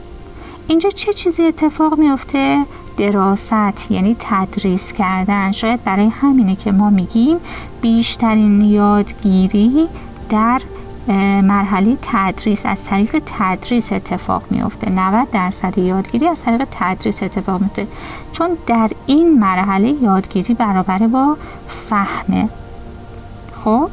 اینجا 0.66 0.90
چه 0.90 1.12
چیزی 1.12 1.42
اتفاق 1.42 1.98
میفته 1.98 2.64
دراست 2.98 3.90
یعنی 3.90 4.16
تدریس 4.18 4.92
کردن. 4.92 5.52
شاید 5.52 5.84
برای 5.84 6.06
همینه 6.06 6.56
که 6.56 6.72
ما 6.72 6.90
میگیم 6.90 7.36
بیشترین 7.80 8.60
یادگیری 8.60 9.88
در 10.30 10.60
مرحله 11.42 11.96
تدریس. 12.02 12.66
از 12.66 12.84
طریق 12.84 13.22
تدریس 13.26 13.92
اتفاق 13.92 14.42
میفته 14.50 14.90
90 14.90 15.30
درصد 15.30 15.78
یادگیری 15.78 16.26
از 16.26 16.42
طریق 16.42 16.68
تدریس 16.70 17.22
اتفاق 17.22 17.60
میفته 17.60 17.86
چون 18.32 18.50
در 18.66 18.90
این 19.06 19.38
مرحله 19.38 19.88
یادگیری 20.02 20.54
برابر 20.54 20.98
با 20.98 21.36
فهمه. 21.68 22.48
خب؟ 23.64 23.90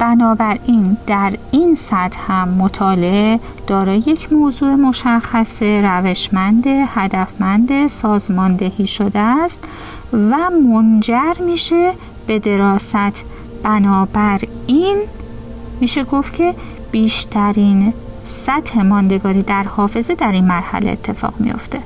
بنابراین 0.00 0.96
در 1.06 1.32
این 1.50 1.74
سطح 1.74 2.18
هم 2.32 2.48
مطالعه 2.48 3.40
دارای 3.66 3.98
یک 3.98 4.32
موضوع 4.32 4.74
مشخص 4.74 5.62
روشمند 5.62 6.64
هدفمند 6.66 7.86
سازماندهی 7.86 8.86
شده 8.86 9.18
است 9.18 9.68
و 10.12 10.36
منجر 10.50 11.34
میشه 11.46 11.92
به 12.26 12.38
دراست. 12.38 13.24
بنابراین 13.62 14.98
میشه 15.80 16.04
گفت 16.04 16.34
که 16.34 16.54
بیشترین 16.90 17.92
سطح 18.24 18.82
ماندگاری 18.82 19.42
در 19.42 19.62
حافظه 19.62 20.14
در 20.14 20.32
این 20.32 20.44
مرحله 20.44 20.90
اتفاق 20.90 21.34
میافته. 21.38 21.78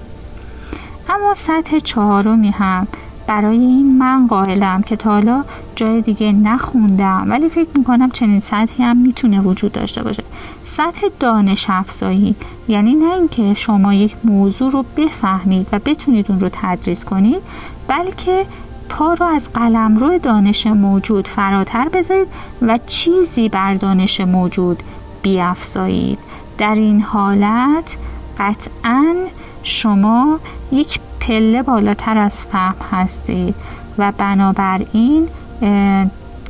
اما 1.09 1.35
سطح 1.35 1.79
چهارمی 1.79 2.51
هم 2.51 2.87
برای 3.27 3.59
این 3.59 3.99
من 3.99 4.27
قائلم 4.27 4.83
که 4.83 4.97
تا 4.97 5.11
حالا 5.11 5.45
جای 5.77 6.01
دیگه 6.01 6.33
نخوندم. 6.33 7.27
ولی 7.31 7.49
فکر 7.49 7.69
می‌کنم 7.77 8.11
چنین 8.11 8.41
سطحی 8.41 8.85
هم 8.85 8.97
می‌تونه 8.97 9.41
وجود 9.41 9.73
داشته 9.73 10.03
باشه. 10.03 10.25
سطح 10.65 11.01
دانش 11.21 11.67
افزایی. 11.69 12.35
یعنی 12.69 12.95
نه 12.95 13.15
اینکه 13.15 13.55
شما 13.55 13.95
یک 13.95 14.17
موضوع 14.25 14.73
رو 14.73 14.85
بفهمید 14.97 15.67
و 15.73 15.79
بتونید 15.79 16.27
اون 16.29 16.41
رو 16.41 16.49
تدریس 16.53 17.05
کنید 17.05 17.43
بلکه 17.89 18.47
پا 18.89 19.15
رو 19.15 19.27
از 19.27 19.49
قلمرو 19.53 20.19
دانش 20.19 20.67
موجود 20.67 21.29
فراتر 21.29 21.89
بذارید 21.89 22.29
و 22.63 22.79
چیزی 22.87 23.49
بر 23.49 23.75
دانش 23.75 24.21
موجود 24.21 24.83
بیافزایید. 25.23 26.19
در 26.59 26.75
این 26.75 27.03
حالت 27.03 27.97
قطعا 28.39 29.15
شما 29.63 30.41
یک 30.73 31.01
پله 31.21 31.63
بالاتر 31.63 32.19
از 32.19 32.47
فهم 32.47 32.75
هستید 32.93 33.55
و 33.99 34.13
بنابراین 34.19 35.29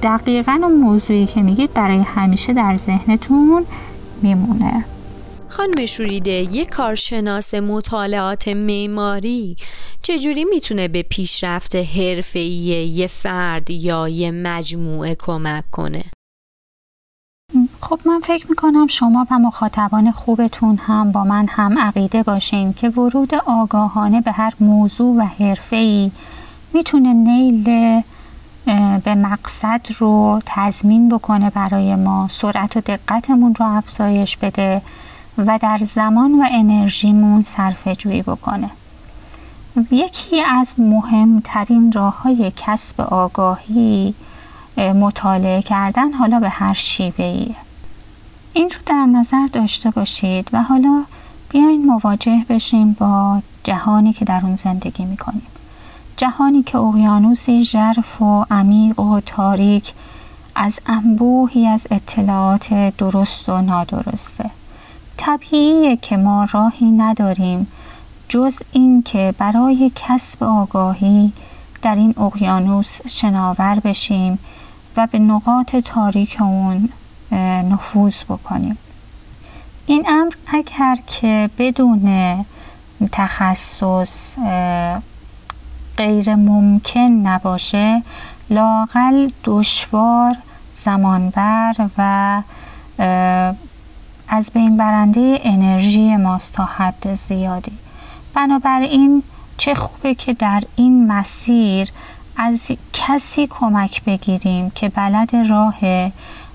دقیقا 0.02 0.60
اون 0.62 0.80
موضوعی 0.80 1.26
که 1.26 1.42
میگید 1.42 1.72
برای 1.74 2.02
همیشه 2.02 2.52
در 2.52 2.76
ذهنتون 2.76 3.66
میمونه 4.22 4.84
خانم 5.48 5.86
شوریده 5.86 6.30
یک 6.30 6.68
کارشناس 6.68 7.54
مطالعات 7.54 8.48
معماری 8.48 9.56
چجوری 10.02 10.44
می‌تونه 10.44 10.88
به 10.88 11.02
پیشرفت 11.02 11.76
حرفه‌ای 11.76 12.88
یه 12.88 13.06
فرد 13.06 13.70
یا 13.70 14.08
یه 14.08 14.30
مجموعه 14.30 15.14
کمک 15.14 15.70
کنه؟ 15.70 16.04
خب 17.80 18.00
من 18.04 18.20
فکر 18.20 18.46
می‌کنم 18.48 18.86
شما 18.86 19.26
و 19.30 19.38
مخاطبان 19.38 20.10
خوبتون 20.10 20.76
هم 20.76 21.12
با 21.12 21.24
من 21.24 21.46
هم 21.48 21.78
عقیده 21.78 22.22
باشین 22.22 22.72
که 22.72 22.88
ورود 22.88 23.34
آگاهانه 23.34 24.20
به 24.20 24.32
هر 24.32 24.52
موضوع 24.60 25.16
و 25.16 25.20
حرفه‌ای 25.20 26.10
می‌تونه 26.74 27.12
نیل 27.12 27.62
به 29.04 29.14
مقصد 29.14 29.80
رو 29.98 30.40
تضمین 30.46 31.08
بکنه 31.08 31.50
برای 31.50 31.96
ما 31.96 32.28
سرعت 32.28 32.76
و 32.76 32.80
دقتمون 32.80 33.54
رو 33.54 33.66
افزایش 33.66 34.36
بده 34.36 34.82
و 35.38 35.58
در 35.62 35.78
زمان 35.86 36.32
و 36.40 36.44
انرژیمون 36.50 37.42
صرفه 37.42 37.94
جویی 37.94 38.22
بکنه. 38.22 38.70
یکی 39.90 40.42
از 40.42 40.74
مهمترین 40.78 41.92
راه 41.92 42.22
های 42.22 42.52
کسب 42.56 43.00
آگاهی 43.00 44.14
مطالعه 44.76 45.62
کردن 45.62 46.12
حالا 46.12 46.40
به 46.40 46.48
هر 46.48 46.72
شیوه 46.72 47.24
ایه 47.24 47.56
این 48.52 48.70
رو 48.70 48.76
در 48.86 49.06
نظر 49.06 49.46
داشته 49.52 49.90
باشید 49.90 50.48
و 50.52 50.62
حالا 50.62 51.04
بیاین 51.50 51.86
مواجه 51.86 52.44
بشیم 52.48 52.92
با 52.92 53.42
جهانی 53.64 54.12
که 54.12 54.24
در 54.24 54.40
اون 54.42 54.56
زندگی 54.56 55.04
می‌کنیم. 55.04 55.46
جهانی 56.16 56.62
که 56.62 56.78
اقیانوسی 56.78 57.64
ژرف 57.64 58.22
و 58.22 58.44
عمیق 58.50 59.00
و 59.00 59.20
تاریک 59.20 59.92
از 60.56 60.80
انبوهی 60.86 61.66
از 61.66 61.86
اطلاعات 61.90 62.96
درست 62.98 63.48
و 63.48 63.62
نادرسته. 63.62 64.50
طبیعیه 65.16 65.96
که 65.96 66.16
ما 66.16 66.48
راهی 66.52 66.90
نداریم 66.90 67.66
جز 68.28 68.58
این 68.72 69.02
که 69.02 69.34
برای 69.38 69.92
کسب 69.94 70.44
آگاهی 70.44 71.32
در 71.82 71.94
این 71.94 72.14
اقیانوس 72.18 73.06
شناور 73.06 73.80
بشیم 73.84 74.38
و 74.96 75.06
به 75.06 75.18
نقاط 75.18 75.76
تاریک 75.76 76.36
اون 76.40 76.88
نفوذ 77.70 78.14
بکنیم. 78.28 78.78
این 79.86 80.04
امر 80.08 80.32
اگر 80.46 80.98
که 81.06 81.50
بدون 81.58 82.44
تخصص 83.12 84.36
غیر 85.96 86.34
ممکن 86.34 87.00
نباشه 87.00 88.02
لاقل 88.50 89.30
دشوار 89.44 90.36
زمانبر 90.76 91.74
و 91.98 92.42
از 94.28 94.50
بین 94.54 94.76
برنده 94.76 95.40
انرژی 95.44 96.16
ماست 96.16 96.52
تا 96.52 96.64
حد 96.64 97.14
زیادی. 97.14 97.72
بنابراین 98.34 99.22
چه 99.56 99.74
خوبه 99.74 100.14
که 100.14 100.32
در 100.34 100.62
این 100.76 101.06
مسیر 101.06 101.88
از 102.36 102.70
کسی 102.92 103.46
کمک 103.46 104.04
بگیریم 104.04 104.70
که 104.70 104.88
بلد 104.88 105.36
راه 105.36 105.76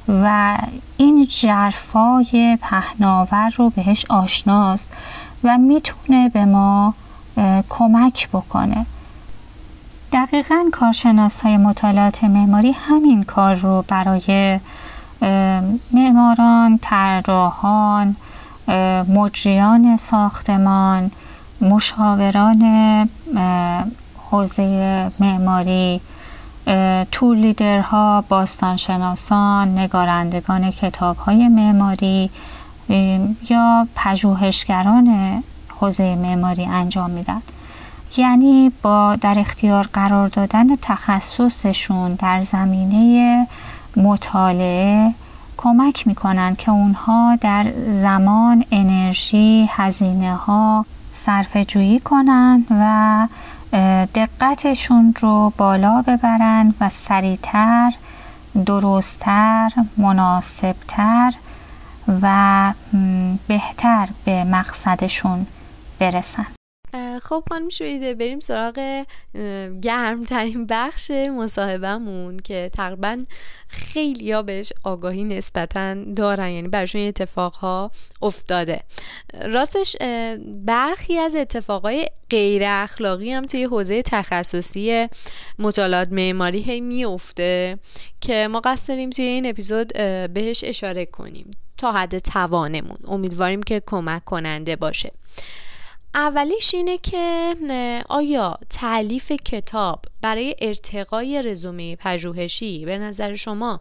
و 0.08 0.58
این 0.97 1.28
جرفای 1.30 2.58
پهناور 2.62 3.49
رو 3.58 3.69
بهش 3.69 4.06
آشناست 4.10 4.89
و 5.43 5.58
می‌تونه 5.58 6.30
به 6.30 6.45
ما 6.45 6.93
کمک 7.69 8.30
بکنه. 8.30 8.86
دقیقا 10.12 10.69
کارشناس 10.72 11.41
های 11.41 11.58
مطالعات 11.58 12.24
معماری 12.24 12.72
همین 12.72 13.24
کار 13.24 13.56
رو 13.56 13.86
برای 13.88 14.60
معماران، 15.91 16.80
طراحان، 16.82 18.15
مجریان 19.08 19.98
ساختمان 19.98 21.12
مشاوران 21.62 22.63
حوزه 24.32 25.12
معماری 25.19 26.02
تور 27.12 27.38
لیدرها 27.38 28.24
باستانشناسان 28.30 29.78
نگارندگان 29.78 30.72
کتاب 30.72 31.17
های 31.17 31.48
معماری 31.48 32.30
یا 33.50 33.88
پژوهشگران 33.95 35.43
حوزه 35.69 36.15
معماری 36.15 36.65
انجام 36.65 37.12
میدن. 37.12 37.41
یعنی 38.17 38.72
با 38.82 39.15
در 39.15 39.39
اختیار 39.39 39.89
قرار 39.93 40.28
دادن 40.28 40.76
تخصصشون 40.82 42.13
در 42.13 42.43
زمینه 42.43 43.48
مطالعه 43.98 45.13
کمک 45.58 46.08
می‌کنن 46.08 46.56
که 46.56 46.72
اونها 46.72 47.38
در 47.41 47.72
زمان 47.93 48.65
انرژی 48.72 49.69
هزینه 49.72 50.36
ها 50.36 50.86
صرف 51.13 51.58
جویی 51.58 52.00
کنن 52.00 52.65
و 52.69 53.28
دقتشون 54.15 55.15
رو 55.22 55.54
بالا 55.58 56.02
ببرن 56.02 56.74
و 56.82 56.89
سریعتر 56.89 57.91
درستتر 58.65 59.69
مناسبتر 59.98 61.34
و 62.22 62.74
بهتر 63.48 64.08
به 64.26 64.43
مقصدشون 64.43 65.45
برسن. 66.00 66.59
خب 67.21 67.43
خانم 67.49 67.69
شویده 67.69 68.13
بریم 68.13 68.39
سراغ 68.39 69.04
گرمترین 69.82 70.65
بخش 70.65 71.12
مصاحبهمون 71.12 72.38
که 72.38 72.71
تقریبا 72.73 73.25
خیلی 73.67 74.32
ها 74.32 74.41
بهش 74.41 74.73
آگاهی 74.84 75.23
نسبتا 75.23 75.93
دارن 75.93 76.49
یعنی 76.49 76.67
برشون 76.67 77.02
اتفاقها 77.02 77.91
افتاده. 78.21 78.84
راستش 79.45 79.95
برخی 80.65 81.17
از 81.17 81.36
اتفاقای 81.36 82.10
غیر 82.30 82.62
اخلاقی 82.65 83.32
هم 83.32 83.45
توی 83.45 83.63
حوزه 83.63 84.02
تخصصی 84.02 85.08
مطالعات 85.60 86.12
معماری 86.12 86.62
هی 86.62 86.82
میفته 86.82 87.80
که 88.21 88.47
ما 88.47 88.60
قصد 88.60 88.88
داریم 88.88 89.10
توی 89.10 89.25
این 89.25 89.45
اپیزود 89.45 89.93
بهش 90.34 90.63
اشاره 90.63 91.06
کنیم 91.06 91.52
تا 91.78 91.91
حد 91.91 92.19
توانمون. 92.19 92.97
امیدواریم 93.08 93.63
که 93.63 93.82
کمک 93.86 94.25
کننده 94.25 94.75
باشه. 94.75 95.12
اولیش 96.15 96.76
اینه 96.76 96.98
که 96.98 97.56
آیا 98.10 98.58
تعلیف 98.69 99.32
کتاب 99.32 100.06
برای 100.22 100.56
ارتقای 100.62 101.41
رزومه 101.41 101.95
پژوهشی 101.95 102.86
به 102.86 102.98
نظر 102.98 103.36
شما 103.36 103.80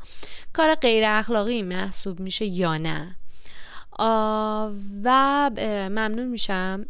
کار 0.53 0.75
غیر 0.75 1.05
اخلاقی 1.07 1.63
محسوب 1.63 2.21
میشه 2.21 2.45
یا 2.45 2.77
نه؟ 2.77 3.17
و 5.05 5.51
ممنون 5.91 6.29
میشم 6.29 6.87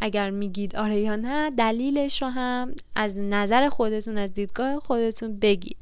اگر 0.00 0.30
میگید 0.30 0.76
آره 0.76 0.96
یا 1.00 1.16
نه 1.16 1.50
دلیلش 1.50 2.22
رو 2.22 2.28
هم 2.28 2.74
از 2.94 3.20
نظر 3.20 3.68
خودتون 3.68 4.18
از 4.18 4.32
دیدگاه 4.32 4.78
خودتون 4.78 5.38
بگید. 5.38 5.76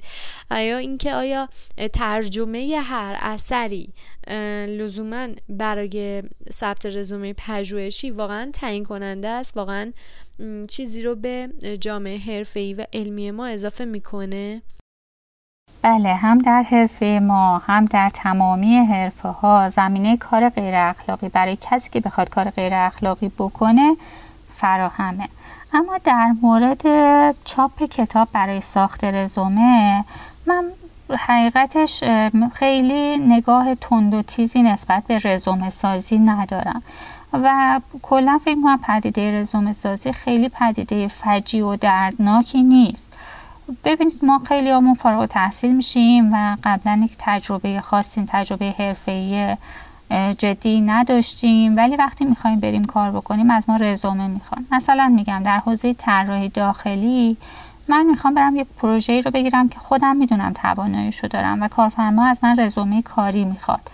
آیا 0.51 0.79
اینکه 0.79 1.15
آیا 1.15 1.49
ترجمه 1.93 2.81
هر 2.85 3.17
اثری 3.21 3.93
لزوما 4.69 5.29
برای 5.49 6.23
ثبت 6.53 6.87
رزومه 6.87 7.33
پژوهشی 7.33 8.11
واقعا 8.11 8.51
تعیین 8.53 8.85
کننده 8.85 9.29
است. 9.29 9.57
واقعا 9.57 9.93
چیزی 10.69 11.03
رو 11.03 11.15
به 11.15 11.49
جامعه 11.81 12.19
حرفه‌ای 12.19 12.75
و 12.75 12.87
علمی 12.93 13.31
ما 13.31 13.47
اضافه 13.47 13.85
می‌کنه. 13.85 14.63
بله 15.83 16.15
هم 16.15 16.39
در 16.39 16.63
حرفه 16.63 17.21
ما 17.23 17.59
هم 17.59 17.85
در 17.85 18.11
تمامی 18.15 18.77
حرفه 18.77 19.29
ها 19.29 19.69
زمینه 19.71 20.17
کار 20.17 20.49
غیر 20.49 20.75
اخلاقی 20.75 21.29
برای 21.29 21.59
کسی 21.61 21.91
که 21.91 22.01
بخواد 22.01 22.29
کار 22.29 22.51
غیر 22.51 22.75
اخلاقی 22.75 23.29
بکنه 23.29 23.97
فراهمه. 24.55 25.29
اما 25.73 25.99
در 25.99 26.35
مورد 26.43 26.83
چاپ 27.45 27.83
کتاب 27.83 28.29
برای 28.33 28.61
ساخت 28.61 29.05
رزومه 29.05 30.05
من 30.47 30.73
حقیقتش 31.11 32.05
خیلی 32.53 33.19
نگاه 33.19 33.75
تند 33.75 34.15
و 34.15 34.23
تیزی 34.23 34.63
نسبت 34.63 35.03
به 35.07 35.21
رزومه 35.25 35.71
سازی 35.71 36.19
ندارم. 36.19 36.83
و 37.33 37.81
کلا 38.03 38.39
فکر 38.45 38.63
کنم 38.63 38.79
پدیده 38.79 39.41
رزومه 39.41 39.73
سازی 39.73 40.13
خیلی 40.13 40.49
پدیده 40.49 41.09
فجی 41.09 41.61
و 41.61 41.77
دردناکی 41.77 42.63
نیست. 42.63 43.13
ببینید 43.85 44.25
ما 44.25 44.41
خیلی 44.49 44.71
همون 44.71 44.95
فارغ 44.95 45.27
تحصیل 45.27 45.77
میشیم 45.77 46.35
و 46.35 46.57
قبلا 46.65 47.01
یک 47.05 47.17
تجربه 47.19 47.81
خاصی 47.81 48.25
تجربه 48.29 48.75
حرفه‌ای 48.79 49.57
جدی 50.39 50.81
نداشتیم. 50.81 51.77
ولی 51.77 51.97
وقتی 51.97 52.25
می‌خوایم 52.25 52.61
بریم 52.61 52.85
کار 52.85 53.11
بکنیم 53.11 53.51
از 53.51 53.65
ما 53.69 53.77
رزومه 53.77 54.27
می‌خوان. 54.27 54.67
مثلا 54.71 55.09
میگم 55.09 55.43
در 55.45 55.59
حوزه 55.59 55.95
طراحی 55.95 56.49
داخلی 56.49 57.37
من 57.89 58.07
می‌خوام 58.07 58.35
برم 58.35 58.57
یک 58.57 58.67
پروژه 58.79 59.21
رو 59.21 59.31
بگیرم 59.31 59.69
که 59.69 59.79
خودم 59.79 60.17
می‌دونم 60.17 60.53
تواناییش 60.53 61.19
رو 61.19 61.29
دارم 61.29 61.63
و 61.63 61.69
کارفرما 61.69 62.27
از 62.27 62.41
من 62.43 62.61
رزومه 62.61 63.03
کاری 63.03 63.45
می‌خواد. 63.45 63.91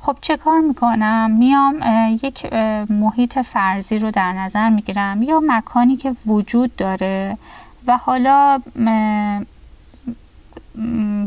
خب 0.00 0.16
چه 0.20 0.36
کار 0.36 0.60
می‌کنم؟ 0.60 1.30
میام 1.30 1.82
یک 2.22 2.52
محیط 2.90 3.38
فرضی 3.38 3.98
رو 3.98 4.10
در 4.10 4.32
نظر 4.32 4.68
می‌گیرم 4.68 5.22
یا 5.22 5.40
مکانی 5.46 5.96
که 5.96 6.14
وجود 6.26 6.76
داره 6.76 7.38
و 7.86 7.96
حالا 7.96 8.60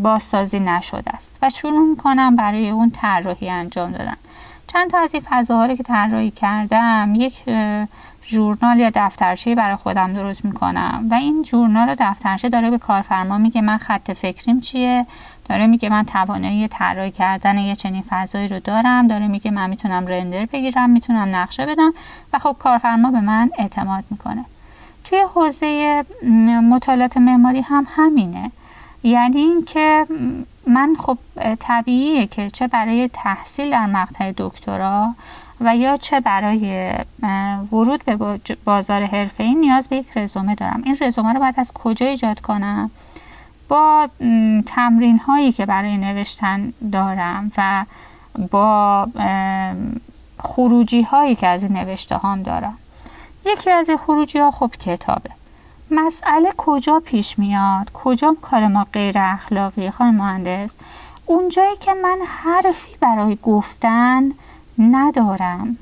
بازسازی 0.01 0.59
نشده 0.59 1.11
است 1.11 1.39
و 1.41 1.49
شروع 1.49 1.89
می‌کنم 1.89 2.35
برای 2.35 2.69
اون 2.69 2.89
طراحی 2.91 3.49
انجام 3.49 3.91
دادن. 3.91 4.17
چند 4.67 4.91
تا 4.91 4.99
از 4.99 5.13
این 5.13 5.23
فضاها 5.25 5.65
رو 5.65 5.75
که 5.75 5.83
طراحی 5.83 6.31
کردم 6.31 7.13
یک 7.15 7.43
ژورنال 8.27 8.79
یا 8.79 8.91
دفترچه 8.95 9.55
برای 9.55 9.75
خودم 9.75 10.13
درست 10.13 10.45
می‌کنم. 10.45 11.07
و 11.11 11.13
این 11.13 11.43
ژورنال 11.43 11.89
و 11.89 11.95
دفترچه 11.99 12.49
داره 12.49 12.69
به 12.69 12.77
کارفرما 12.77 13.37
میگه 13.37 13.61
من 13.61 13.77
خط 13.77 14.11
فکریم 14.11 14.61
چیه. 14.61 15.05
داره 15.49 15.67
میگه 15.67 15.89
من 15.89 16.03
توانایی 16.05 16.67
طراحی 16.67 17.11
کردن 17.11 17.57
یه 17.57 17.75
چنین 17.75 18.03
فضایی 18.09 18.47
رو 18.47 18.59
دارم. 18.59 19.07
داره 19.07 19.27
میگه 19.27 19.51
من 19.51 19.69
می‌تونم 19.69 20.07
رندر 20.07 20.45
بگیرم 20.45 20.89
می‌تونم 20.89 21.35
نقشه 21.35 21.65
بدم. 21.65 21.93
و 22.33 22.39
خب 22.39 22.55
کارفرما 22.59 23.11
به 23.11 23.21
من 23.21 23.49
اعتماد 23.57 24.03
می‌کنه. 24.09 24.45
توی 25.03 25.19
حوزه 25.35 26.03
مطالعات 26.69 27.17
معماری 27.17 27.61
هم 27.61 27.87
همینه. 27.95 28.51
یعنی 29.03 29.41
اینکه 29.41 30.05
من 30.67 30.95
خب 30.99 31.17
طبیعیه 31.59 32.27
که 32.27 32.49
چه 32.49 32.67
برای 32.67 33.09
تحصیل 33.13 33.71
در 33.71 33.85
مقطع 33.85 34.33
دکترا 34.37 35.15
و 35.61 35.75
یا 35.75 35.97
چه 35.97 36.19
برای 36.19 36.93
ورود 37.71 38.05
به 38.05 38.39
بازار 38.65 39.03
حرفه 39.03 39.43
ای 39.43 39.55
نیاز 39.55 39.87
به 39.87 39.95
یک 39.95 40.17
رزومه 40.17 40.55
دارم. 40.55 40.81
این 40.85 40.97
رزومه 41.01 41.33
رو 41.33 41.39
باید 41.39 41.55
از 41.57 41.73
کجا 41.73 42.05
ایجاد 42.05 42.39
کنم؟ 42.39 42.91
با 43.67 44.09
تمرین 44.65 45.19
هایی 45.19 45.51
که 45.51 45.65
برای 45.65 45.97
نوشتن 45.97 46.73
دارم 46.91 47.51
و 47.57 47.85
با 48.51 49.07
خروجی 50.39 51.01
هایی 51.01 51.35
که 51.35 51.47
از 51.47 51.63
این 51.63 51.73
نوشته 51.73 52.15
هام 52.15 52.43
دارم. 52.43 52.77
یکی 53.45 53.71
از 53.71 53.89
این 53.89 53.97
خروجی 53.97 54.39
ها 54.39 54.51
خب 54.51 54.71
کتابه. 54.79 55.29
مسئله 55.91 56.51
کجا 56.57 57.01
پیش 57.05 57.39
میاد؟ 57.39 57.91
کجا 57.93 58.35
کار 58.41 58.67
ما 58.67 58.87
غیر 58.93 59.15
اخلاقی؟ 59.17 59.91
خانم 59.91 60.15
مهندس 60.15 60.71
اونجایی 61.25 61.77
که 61.77 61.93
من 61.93 62.17
حرفی 62.27 62.97
برای 62.99 63.37
گفتن 63.43 64.31
ندارم. 64.77 65.77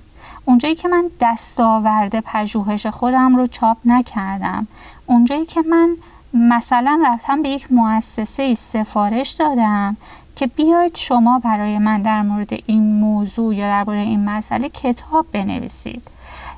اونجایی 0.46 0.76
که 0.76 0.88
من 0.88 1.10
دستاورد 1.20 2.20
پژوهش 2.20 2.88
خودم 2.88 3.36
رو 3.36 3.48
چاپ 3.48 3.78
نکردم. 3.86 4.68
اونجایی 5.06 5.46
که 5.46 5.62
من 5.62 5.96
مثلا 6.34 7.02
رفتم 7.06 7.42
به 7.42 7.50
یک 7.50 7.72
مؤسسه 7.72 8.56
سفارش 8.56 9.32
دادم 9.32 9.98
که 10.36 10.48
بیاید 10.48 10.96
شما 10.96 11.40
برای 11.40 11.78
من 11.78 12.02
در 12.02 12.22
مورد 12.22 12.54
این 12.66 12.94
موضوع 12.94 13.56
یا 13.56 13.68
درباره 13.68 14.00
این 14.00 14.26
مسئله 14.26 14.70
کتاب 14.70 15.26
بنویسید. 15.32 16.02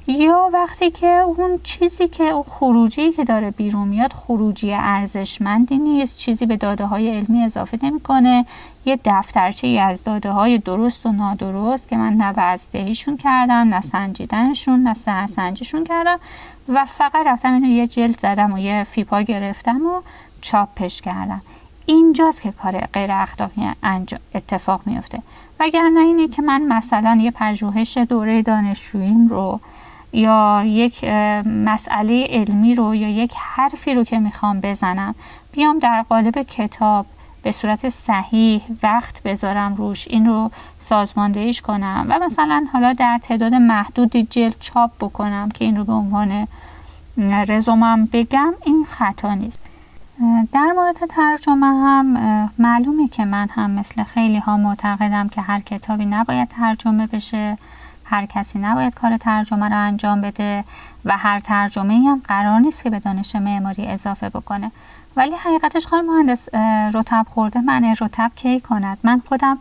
یا 0.08 0.50
وقتی 0.54 0.92
که 0.92 1.08
اون 1.08 1.60
چیزی 1.64 2.08
که 2.08 2.24
اون 2.24 2.44
خروجی 2.44 3.12
که 3.12 3.24
داره 3.24 3.52
بیرون 3.52 3.88
میاد 3.88 4.14
خروجی 4.14 4.74
ارزشمندی 4.74 5.78
نیست 5.78 6.18
چیزی 6.18 6.46
به 6.46 6.58
داده 6.58 6.86
های 6.86 7.18
علمی 7.18 7.44
اضافه 7.44 7.80
نمی‌کنه. 7.84 8.46
یه 8.86 9.00
دفترچه 9.06 9.68
ای 9.68 9.80
از 9.80 10.04
داده 10.04 10.32
های 10.32 10.58
درست 10.58 11.06
و 11.06 11.12
نادرست 11.12 11.90
که 11.90 11.98
من 11.98 12.14
نه 12.14 12.34
وزدهیشون 12.38 13.18
کردم 13.18 13.56
نه 13.56 13.82
سنجیدنشون 13.82 14.84
نه 14.88 15.28
سنجیشون 15.28 15.84
کردم 15.84 16.20
و 16.70 16.86
فقط 16.86 17.28
رفتم 17.28 17.54
اینو 17.54 17.68
یه 17.68 17.88
جلد 17.88 18.20
زدم 18.20 18.54
و 18.54 18.58
یه 18.58 18.84
فیپا 18.84 19.22
گرفتم 19.22 19.82
و 19.86 20.02
چاپش 20.42 21.02
کردم. 21.02 21.42
اینجاست 21.86 22.42
که 22.42 22.52
کار 22.52 22.80
غیر 22.80 23.12
اخلاقی 23.12 23.62
اتفاق 24.36 24.82
میفته. 24.86 25.22
وگرنه 25.60 26.00
اینه 26.00 26.28
که 26.28 26.42
من 26.42 26.62
مثلا 26.62 27.20
یه 27.22 27.32
پژوهش 27.32 27.98
دوره 27.98 28.42
دانشجوییم 28.42 29.28
رو 29.28 29.60
یا 30.14 30.64
یک 30.66 31.04
مسئله 31.46 32.28
علمی 32.30 32.76
رو 32.76 32.96
یا 32.96 33.10
یک 33.10 33.34
حرفی 33.38 33.94
رو 33.94 34.04
که 34.04 34.20
می‌خوام 34.20 34.62
بزنم 34.62 35.16
بیام 35.52 35.80
در 35.80 36.06
قالب 36.10 36.42
کتاب 36.42 37.06
به 37.46 37.52
صورت 37.52 37.90
صحیح 37.90 38.62
وقت 38.84 39.24
بذارم 39.24 39.76
روش 39.76 40.08
این 40.08 40.26
رو 40.26 40.52
سازماندهیش 40.80 41.62
کنم. 41.62 42.06
و 42.10 42.20
مثلا 42.20 42.66
حالا 42.74 42.94
در 42.94 43.20
تعداد 43.24 43.54
محدودی 43.54 44.24
جلد 44.24 44.56
چاپ 44.60 44.92
بکنم 45.00 45.50
که 45.50 45.66
این 45.66 45.78
رو 45.78 45.84
به 45.84 45.94
عنوان 45.94 46.48
رزومم 47.48 48.10
بگم 48.14 48.54
این 48.66 48.86
خطا 48.90 49.34
نیست. 49.34 49.60
در 50.52 50.72
مورد 50.76 50.96
ترجمه 51.10 51.68
هم 51.68 52.06
معلومه 52.58 53.08
که 53.08 53.26
من 53.26 53.50
هم 53.52 53.72
مثل 53.72 54.04
خیلی 54.04 54.40
ها 54.40 54.58
معتقدم 54.58 55.30
که 55.30 55.42
هر 55.42 55.60
کتابی 55.60 56.06
نباید 56.06 56.50
ترجمه 56.50 57.08
بشه 57.08 57.58
هر 58.04 58.26
کسی 58.26 58.60
نباید 58.60 58.94
کار 58.94 59.18
ترجمه 59.18 59.70
رو 59.70 59.78
انجام 59.78 60.22
بده 60.22 60.64
و 61.06 61.18
هر 61.18 61.40
ترجمه 61.40 61.94
هم 61.94 62.22
قرار 62.28 62.60
نیست 62.60 62.84
که 62.84 62.90
به 62.90 63.00
دانش 63.00 63.36
معماری 63.36 63.88
اضافه 63.88 64.30
بکنه. 64.30 64.72
ولی 65.16 65.36
حقیقتش 65.36 65.88
خانم 65.88 66.06
مهندس 66.06 66.50
رتب 66.94 67.26
خورده 67.30 67.62
من 67.62 67.96
رتب 68.02 68.32
کی 68.36 68.60
کند؟ 68.60 68.98
من 69.04 69.22
خودم 69.30 69.58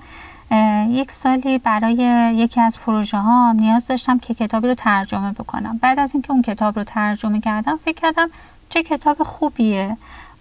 یک 0.88 1.10
سالی 1.10 1.58
برای 1.58 1.94
یکی 2.36 2.60
از 2.60 2.78
پروژه 2.78 3.18
ها 3.18 3.52
نیاز 3.52 3.86
داشتم 3.86 4.18
که 4.18 4.34
کتابی 4.34 4.68
رو 4.68 4.74
ترجمه 4.74 5.32
بکنم. 5.32 5.78
بعد 5.82 5.98
از 5.98 6.10
اینکه 6.14 6.30
اون 6.30 6.42
کتاب 6.42 6.78
رو 6.78 6.84
ترجمه 6.84 7.40
کردم 7.40 7.76
فکر 7.84 8.00
کردم 8.00 8.28
چه 8.68 8.82
کتاب 8.82 9.22
خوبیه. 9.22 9.96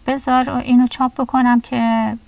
بذار 0.08 0.50
اینو 0.50 0.88
چاپ 0.88 1.22
بکنم 1.22 1.62
که 1.62 1.78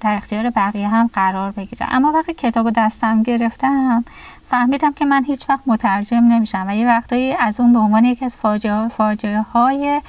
در 0.02 0.16
اختیار 0.16 0.50
بقیه 0.50 0.88
هم 0.88 1.10
قرار 1.14 1.52
بگیره. 1.52 1.88
اما 1.90 2.12
وقتی 2.12 2.34
کتاب 2.34 2.72
دستم 2.72 3.24
گرفتم 3.24 4.06
فهمیدم 4.50 4.94
که 4.94 5.06
من 5.06 5.24
هیچ 5.24 5.50
وقت 5.50 5.62
مترجم 5.66 6.18
نمیشم 6.18 6.66
و 6.68 6.76
یه 6.76 6.88
وقتایی 6.88 7.34
از 7.34 7.60
اون 7.60 7.74
به 7.74 7.80
عنوان 7.80 8.06
یکی 8.06 8.26
از 8.26 8.36
فاجعه, 8.36 8.88
فاجعه 8.88 9.42
های 9.42 10.02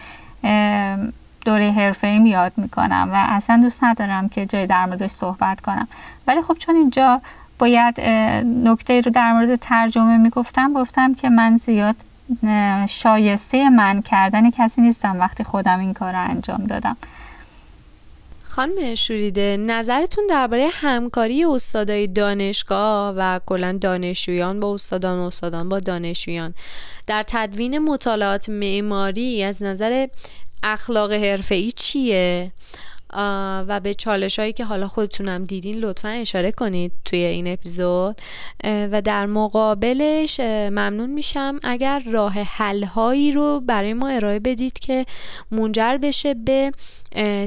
دوره 1.47 1.71
حرفه 1.73 2.07
ای 2.07 2.29
یاد 2.29 2.53
می‌کنم 2.57 3.11
و 3.13 3.27
اصلا 3.29 3.61
دوست 3.63 3.85
ندارم 3.85 4.29
که 4.29 4.47
جای 4.47 4.67
در 4.67 4.87
موردش 4.87 5.11
صحبت 5.11 5.61
کنم. 5.61 5.89
ولی 6.27 6.43
خب 6.43 6.57
چون 6.59 6.77
اینجا 6.77 7.21
باید 7.59 8.01
نکته 8.65 9.01
رو 9.01 9.11
در 9.11 9.33
مورد 9.33 9.57
ترجمه 9.57 10.17
می‌گفتم 10.19 10.73
گفتم 10.73 11.15
که 11.15 11.29
من 11.29 11.57
زیاد 11.57 11.97
شایسته 12.89 13.71
من 13.71 14.03
کردن 14.03 14.51
کسی 14.51 14.81
نیستم 14.81 15.21
وقتی 15.21 15.45
خودم 15.45 15.79
این 15.79 15.95
کار 15.95 16.13
رو 16.13 16.31
انجام 16.31 16.65
دادم. 16.65 16.97
خانم 18.43 18.95
شوریده 18.95 19.57
نظرتون 19.57 20.25
درباره 20.31 20.69
همکاری 20.73 21.45
استادای 21.45 22.07
دانشگاه 22.07 23.15
و 23.17 23.41
کلا 23.47 23.73
دانشجویان 23.73 24.61
با 24.61 24.75
استادان 24.75 25.19
و 25.19 25.23
استادان 25.23 25.69
با 25.69 25.79
دانشجویان 25.79 26.55
در 27.07 27.25
تدوین 27.27 27.79
مطالعات 27.79 28.49
معماری 28.49 29.43
از 29.43 29.63
نظر 29.63 30.07
اخلاق 30.63 31.13
حرفه‌ای 31.13 31.71
چیه؟ 31.71 32.53
و 33.69 33.81
به 33.83 33.95
چالش 33.95 34.39
هایی 34.39 34.53
که 34.53 34.65
حالا 34.65 34.89
خودتونم 34.89 35.45
دیدین 35.45 35.77
لطفا 35.77 36.09
اشاره 36.09 36.53
کنید 36.53 36.93
توی 37.05 37.19
این 37.19 37.53
اپیزود. 37.53 38.21
و 38.65 39.03
در 39.03 39.27
مقابلش 39.27 40.41
ممنون 40.41 41.11
میشم 41.11 41.61
اگر 41.63 42.03
راه 42.13 42.33
حل 42.33 42.85
هایی 42.85 43.33
رو 43.33 43.61
برای 43.61 43.95
ما 43.95 44.09
ارائه 44.09 44.39
بدید 44.39 44.79
که 44.79 45.07
منجر 45.51 45.97
بشه 45.97 46.35
به 46.35 46.73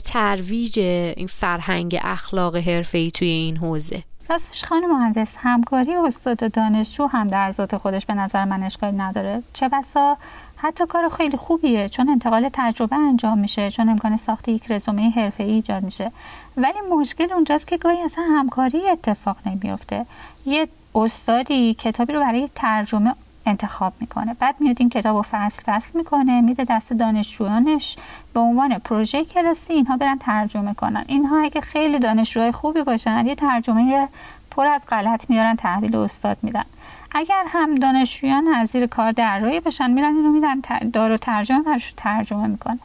ترویج 0.05 0.79
این 0.79 1.27
فرهنگ 1.27 1.99
اخلاق 2.01 2.55
حرفه‌ای 2.55 3.11
توی 3.11 3.27
این 3.27 3.57
حوزه. 3.57 4.03
راستش 4.29 4.65
خانم 4.65 4.99
مهندس 4.99 5.35
همکاری 5.37 5.93
استاد 5.93 6.51
دانشجو 6.51 7.07
هم 7.07 7.27
در 7.27 7.51
ذات 7.51 7.77
خودش 7.77 8.05
به 8.05 8.13
نظر 8.13 8.45
من 8.45 8.63
اشکالی 8.63 8.97
نداره. 8.97 9.43
چه 9.53 9.69
بسا 9.69 10.17
حتی 10.61 10.85
کار 10.85 11.09
خیلی 11.09 11.37
خوبیه 11.37 11.89
چون 11.89 12.09
انتقال 12.09 12.49
تجربه 12.53 12.95
انجام 12.95 13.37
میشه 13.37 13.71
چون 13.71 13.89
امکان 13.89 14.17
ساخت 14.17 14.47
یک 14.47 14.71
رزومه 14.71 15.09
حرفه 15.09 15.43
ای 15.43 15.51
ایجاد 15.51 15.83
میشه. 15.83 16.11
ولی 16.57 16.77
مشکل 16.91 17.33
اونجاست 17.33 17.67
که 17.67 17.77
گاهی 17.77 18.01
اصلا 18.01 18.23
همکاری 18.23 18.89
اتفاق 18.89 19.37
نمیفته 19.45 20.05
یه 20.45 20.67
استادی 20.95 21.73
کتابی 21.73 22.13
رو 22.13 22.19
برای 22.19 22.49
ترجمه 22.55 23.15
انتخاب 23.45 23.93
می‌کنه. 23.99 24.33
بعد 24.33 24.55
میاد 24.59 24.75
این 24.79 24.89
کتاب 24.89 25.15
رو 25.15 25.21
فصل 25.31 25.63
فصل 25.65 25.91
می‌کنه 25.97 26.41
میده 26.41 26.63
دست 26.63 26.93
دانشجویانش 26.93 27.97
به 28.33 28.39
عنوان 28.39 28.79
پروژه 28.79 29.25
کلاسی 29.25 29.73
اینها 29.73 29.97
برن 29.97 30.17
ترجمه 30.17 30.73
کنن. 30.73 31.05
اینها 31.07 31.43
اگه 31.43 31.61
خیلی 31.61 31.99
دانشجوهای 31.99 32.51
خوبی 32.51 32.83
باشن 32.83 33.27
یه 33.27 33.35
ترجمه 33.35 34.07
پر 34.51 34.67
از 34.67 34.85
غلط 34.89 35.29
میارن 35.29 35.55
تحویل 35.55 35.95
استاد 35.95 36.37
میدن. 36.41 36.65
اگر 37.11 37.43
هم 37.47 37.75
دانشجویان 37.75 38.47
از 38.47 38.69
زیر 38.69 38.87
کار 38.87 39.11
در 39.11 39.39
بشن 39.39 39.91
میرن 39.91 40.15
اینو 40.15 40.31
میدن 40.31 40.61
دارو 40.93 41.17
ترجمه 41.17 41.63
برش 41.63 41.93
ترجمه 41.97 42.47
می‌کنه. 42.47 42.79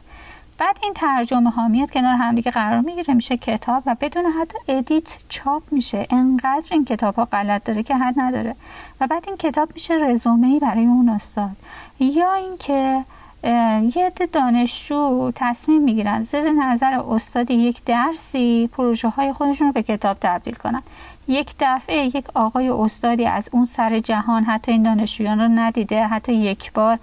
بعد 0.57 0.77
این 0.83 0.93
ترجمه 0.93 1.49
ها 1.49 1.67
میاد 1.67 1.91
کنار 1.91 2.15
همدیگه 2.15 2.51
قرار 2.51 2.81
می‌گیره 2.81 3.13
میشه 3.13 3.37
کتاب 3.37 3.83
و 3.85 3.95
بدون 4.01 4.25
حتی 4.25 4.57
ادیت 4.67 5.17
چاپ 5.29 5.63
میشه. 5.71 6.07
انقدر 6.09 6.67
این 6.71 6.85
کتاب 6.85 7.15
ها 7.15 7.25
غلط 7.25 7.63
داره 7.63 7.83
که 7.83 7.95
حد 7.95 8.13
نداره. 8.17 8.55
و 9.01 9.07
بعد 9.07 9.23
این 9.27 9.37
کتاب 9.37 9.69
میشه 9.73 9.93
رزومه 9.93 10.47
ای 10.47 10.59
برای 10.59 10.85
اون 10.85 11.09
استاد. 11.09 11.55
یا 11.99 12.33
اینکه 12.33 13.05
یه 13.45 14.05
عده 14.05 14.25
دانشجو 14.25 15.31
تصمیم 15.35 15.81
می‌گیرن 15.81 16.21
زیر 16.21 16.51
نظر 16.51 16.99
استاد 17.09 17.51
یک 17.51 17.83
درسی 17.83 18.69
پروژه 18.73 19.09
های 19.09 19.33
خودشون 19.33 19.67
رو 19.67 19.73
به 19.73 19.83
کتاب 19.83 20.17
تبدیل 20.21 20.53
کنن. 20.53 20.81
یک 21.27 21.55
دفعه 21.59 22.05
یک 22.05 22.25
آقای 22.33 22.69
استادی 22.69 23.25
از 23.25 23.49
اون 23.51 23.65
سر 23.65 23.99
جهان 23.99 24.43
حتی 24.43 24.71
این 24.71 24.83
دانشجویان 24.83 25.39
رو 25.39 25.47
ندیده 25.47 26.07
حتی 26.07 26.33
یک 26.33 26.73
بار 26.73 26.99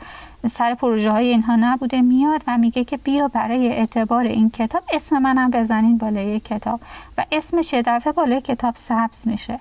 سر 0.51 0.75
پروژه 0.75 1.11
های 1.11 1.29
اینها 1.29 1.57
نبوده 1.57 2.01
میاد 2.01 2.43
و 2.47 2.59
میگه 2.59 2.85
که 2.85 2.97
بیا 2.97 3.29
برای 3.29 3.69
اعتبار 3.69 4.27
این 4.27 4.51
کتاب 4.51 4.83
اسم 4.93 5.19
منم 5.19 5.51
بزنین 5.51 5.99
بالای 5.99 6.41
کتاب. 6.41 6.81
و 7.19 7.25
اسمش 7.33 7.73
یه 7.73 7.83
دفعه 7.83 8.13
بالای 8.13 8.41
کتاب 8.41 8.75
سبز 8.77 9.29
میشه. 9.29 9.59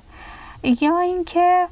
یا 0.63 0.99
اینکه 0.99 1.67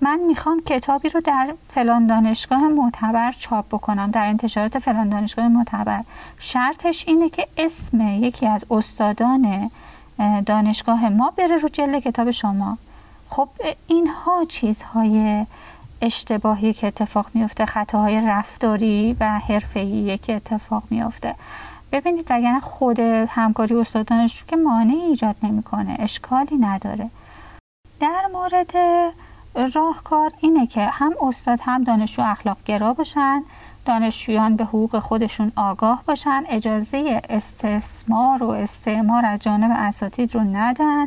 من 0.00 0.20
می‌خوام 0.26 0.62
کتابی 0.66 1.08
رو 1.08 1.20
در 1.20 1.54
فلان 1.68 2.06
دانشگاه 2.06 2.68
معتبر 2.68 3.32
چاپ 3.32 3.66
بکنم 3.66 4.10
در 4.10 4.26
انتشارات 4.26 4.78
فلان 4.78 5.08
دانشگاه 5.08 5.48
معتبر. 5.48 6.04
شرطش 6.38 7.04
اینه 7.08 7.30
که 7.30 7.48
اسم 7.56 8.00
یکی 8.00 8.46
از 8.46 8.64
استادان 8.70 9.70
دانشگاه 10.46 11.08
ما 11.08 11.32
بره 11.36 11.56
رو 11.56 11.68
جلد 11.68 12.02
کتاب 12.02 12.30
شما. 12.30 12.78
خب 13.28 13.48
اینها 13.86 14.44
چیزهای 14.48 15.46
اشتباهی 16.02 16.72
که 16.72 16.86
اتفاق 16.86 17.26
میفته 17.34 17.66
خطاهای 17.66 18.20
رفتاری 18.26 19.16
و 19.20 19.38
حرفه‌ای 19.38 20.18
که 20.18 20.34
اتفاق 20.34 20.82
میفته 20.90 21.34
ببینید 21.92 22.26
وگرنه 22.30 22.60
خود 22.60 23.00
همکاری 23.28 23.74
استادانش 23.74 24.44
که 24.44 24.56
مانعی 24.56 25.00
ایجاد 25.00 25.36
نمی‌کنه 25.42 25.96
اشکالی 25.98 26.56
نداره. 26.56 27.10
در 28.00 28.26
مورد 28.32 28.72
راهکار 29.66 30.32
اینه 30.40 30.66
که 30.66 30.84
هم 30.84 31.12
استاد 31.22 31.60
هم 31.62 31.84
دانشجو 31.84 32.22
اخلاق 32.22 32.56
گرا 32.64 32.92
باشن 32.92 33.42
دانشجویان 33.84 34.56
به 34.56 34.64
حقوق 34.64 34.98
خودشون 34.98 35.52
آگاه 35.56 36.02
باشن 36.06 36.44
اجازه 36.48 37.22
استثمار 37.28 38.42
و 38.42 38.50
استعمار 38.50 39.26
از 39.26 39.38
جانب 39.38 39.70
اساتید 39.76 40.34
رو 40.34 40.40
ندن 40.40 41.06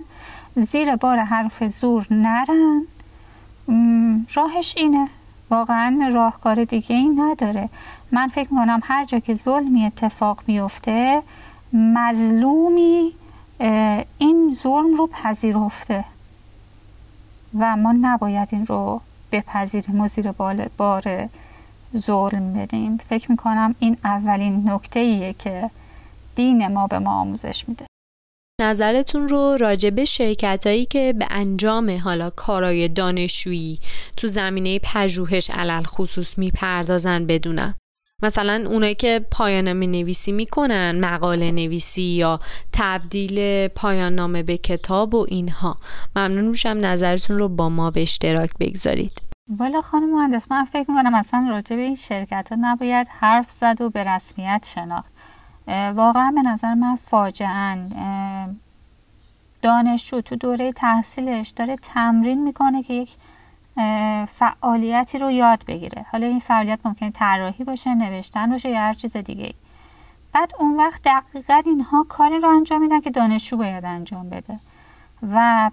زیر 0.55 0.95
بار 0.95 1.17
حرف 1.17 1.63
زور 1.63 2.07
نرن. 2.11 2.81
راهش 4.33 4.73
اینه. 4.77 5.07
واقعا 5.49 6.09
راهکار 6.13 6.63
دیگه 6.63 6.95
این 6.95 7.21
نداره. 7.21 7.69
من 8.11 8.27
فکر 8.27 8.49
کنم 8.49 8.79
هر 8.83 9.05
جا 9.05 9.19
که 9.19 9.35
ظلمی 9.35 9.85
اتفاق 9.85 10.43
میفته 10.47 11.21
مظلومی 11.73 13.13
این 14.17 14.57
ظلم 14.63 14.95
رو 14.97 15.07
پذیرفته. 15.07 16.05
و 17.59 17.75
ما 17.75 17.95
نباید 18.01 18.49
این 18.51 18.65
رو 18.65 19.01
بپذیریم 19.31 20.01
و 20.01 20.07
زیر 20.07 20.31
بار 20.77 21.29
ظلم 21.97 22.53
بریم. 22.53 22.97
فکر 22.97 23.31
می‌کنم 23.31 23.75
این 23.79 23.97
اولین 24.03 24.69
نکته 24.69 24.99
ایه 24.99 25.33
که 25.33 25.69
دین 26.35 26.67
ما 26.67 26.87
به 26.87 26.99
ما 26.99 27.19
آموزش 27.19 27.69
میده. 27.69 27.85
نظرتون 28.61 29.27
رو 29.27 29.57
راجب 29.59 30.03
شرکت 30.03 30.67
هایی 30.67 30.85
که 30.85 31.13
به 31.19 31.27
انجام 31.29 31.97
حالا 31.97 32.29
کارای 32.29 32.87
دانشجویی 32.87 33.79
تو 34.17 34.27
زمینه 34.27 34.79
پژوهش 34.79 35.49
علل 35.49 35.83
خصوص 35.83 36.37
می‌پردازن 36.37 37.25
بدونم. 37.25 37.75
مثلا 38.23 38.63
اونایی 38.67 38.95
که 38.95 39.25
پایان 39.31 39.73
می 39.73 39.87
نویسی 39.87 40.31
می‌کنن 40.31 40.99
مقاله 40.99 41.51
نویسی 41.51 42.01
یا 42.01 42.39
تبدیل 42.73 43.67
پایان 43.67 44.15
نامه 44.15 44.43
به 44.43 44.57
کتاب 44.57 45.15
و 45.15 45.25
اینها. 45.29 45.77
ممنون 46.15 46.45
میشم 46.45 46.77
نظرتون 46.81 47.39
رو 47.39 47.49
با 47.49 47.69
ما 47.69 47.91
به 47.91 48.01
اشتراک 48.01 48.49
بگذارید. 48.59 49.21
والا 49.57 49.81
خانم 49.81 50.15
مهندس 50.15 50.51
من 50.51 50.65
فکر 50.65 50.91
می‌کنم 50.91 51.15
اصلا 51.15 51.47
راجع 51.49 51.75
به 51.75 51.81
این 51.81 51.95
شرکت 51.95 52.47
ها 52.51 52.57
نباید 52.61 53.07
حرف 53.09 53.49
زد 53.49 53.81
و 53.81 53.89
به 53.89 54.03
رسمیت 54.03 54.67
شناخت. 54.75 55.11
واقعا 55.95 56.31
به 56.35 56.41
نظر 56.41 56.73
من 56.73 56.95
فاجعا. 56.95 57.89
دانشجو 59.61 60.21
تو 60.21 60.35
دوره 60.35 60.71
تحصیلش 60.71 61.49
داره 61.49 61.75
تمرین 61.75 62.43
می‌کنه 62.43 62.83
که 62.83 62.93
یک 62.93 63.09
فعالیتی 64.27 65.17
رو 65.17 65.31
یاد 65.31 65.63
بگیره. 65.67 66.05
حالا 66.11 66.27
این 66.27 66.39
فعالیت 66.39 66.79
ممکنه 66.85 67.11
طراحی 67.11 67.63
باشه 67.63 67.95
نوشتن 67.95 68.49
باشه 68.49 68.69
یا 68.69 68.79
هر 68.79 68.93
چیز 68.93 69.17
دیگه 69.17 69.53
بعد 70.33 70.53
اون 70.59 70.77
وقت 70.77 71.01
دقیقا 71.03 71.61
اینها 71.65 72.05
کاری 72.09 72.39
رو 72.39 72.49
انجام 72.49 72.81
میدن 72.81 73.01
که 73.01 73.11
دانشجو 73.11 73.57
باید 73.57 73.85
انجام 73.85 74.29
بده. 74.29 74.59
و 75.33 75.71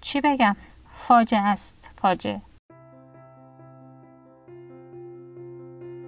چی 0.00 0.20
بگم؟ 0.20 0.56
فاجعه 0.94 1.40
است. 1.40 1.90
فاجعه. 1.96 2.40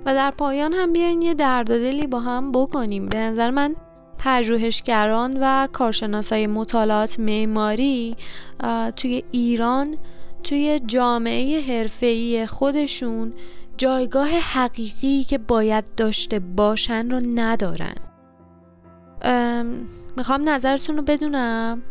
و 0.07 0.15
در 0.15 0.31
پایان 0.31 0.73
هم 0.73 0.93
بیاین 0.93 1.23
یه 1.23 1.35
دردادلی 1.35 2.07
با 2.07 2.21
هم 2.21 2.53
بکنیم. 2.53 3.09
به 3.09 3.19
نظر 3.19 3.51
من 3.51 3.77
پژوهشگران 4.19 5.39
و 5.41 5.67
کارشناسای 5.73 6.47
مطالعات 6.47 7.21
معماری 7.21 8.17
توی 8.97 9.25
ایران 9.31 9.97
توی 10.47 10.81
جامعه 10.87 11.61
حرفه‌ای 11.61 12.47
خودشون 12.47 13.33
جایگاه 13.77 14.29
حقیقی 14.29 15.25
که 15.25 15.39
باید 15.39 15.85
داشته 15.97 16.39
باشن 16.39 17.11
رو 17.11 17.21
ندارن. 17.35 17.95
می‌خوام 20.17 20.49
نظرتون 20.49 20.97
رو 20.97 21.03
بدونم 21.03 21.83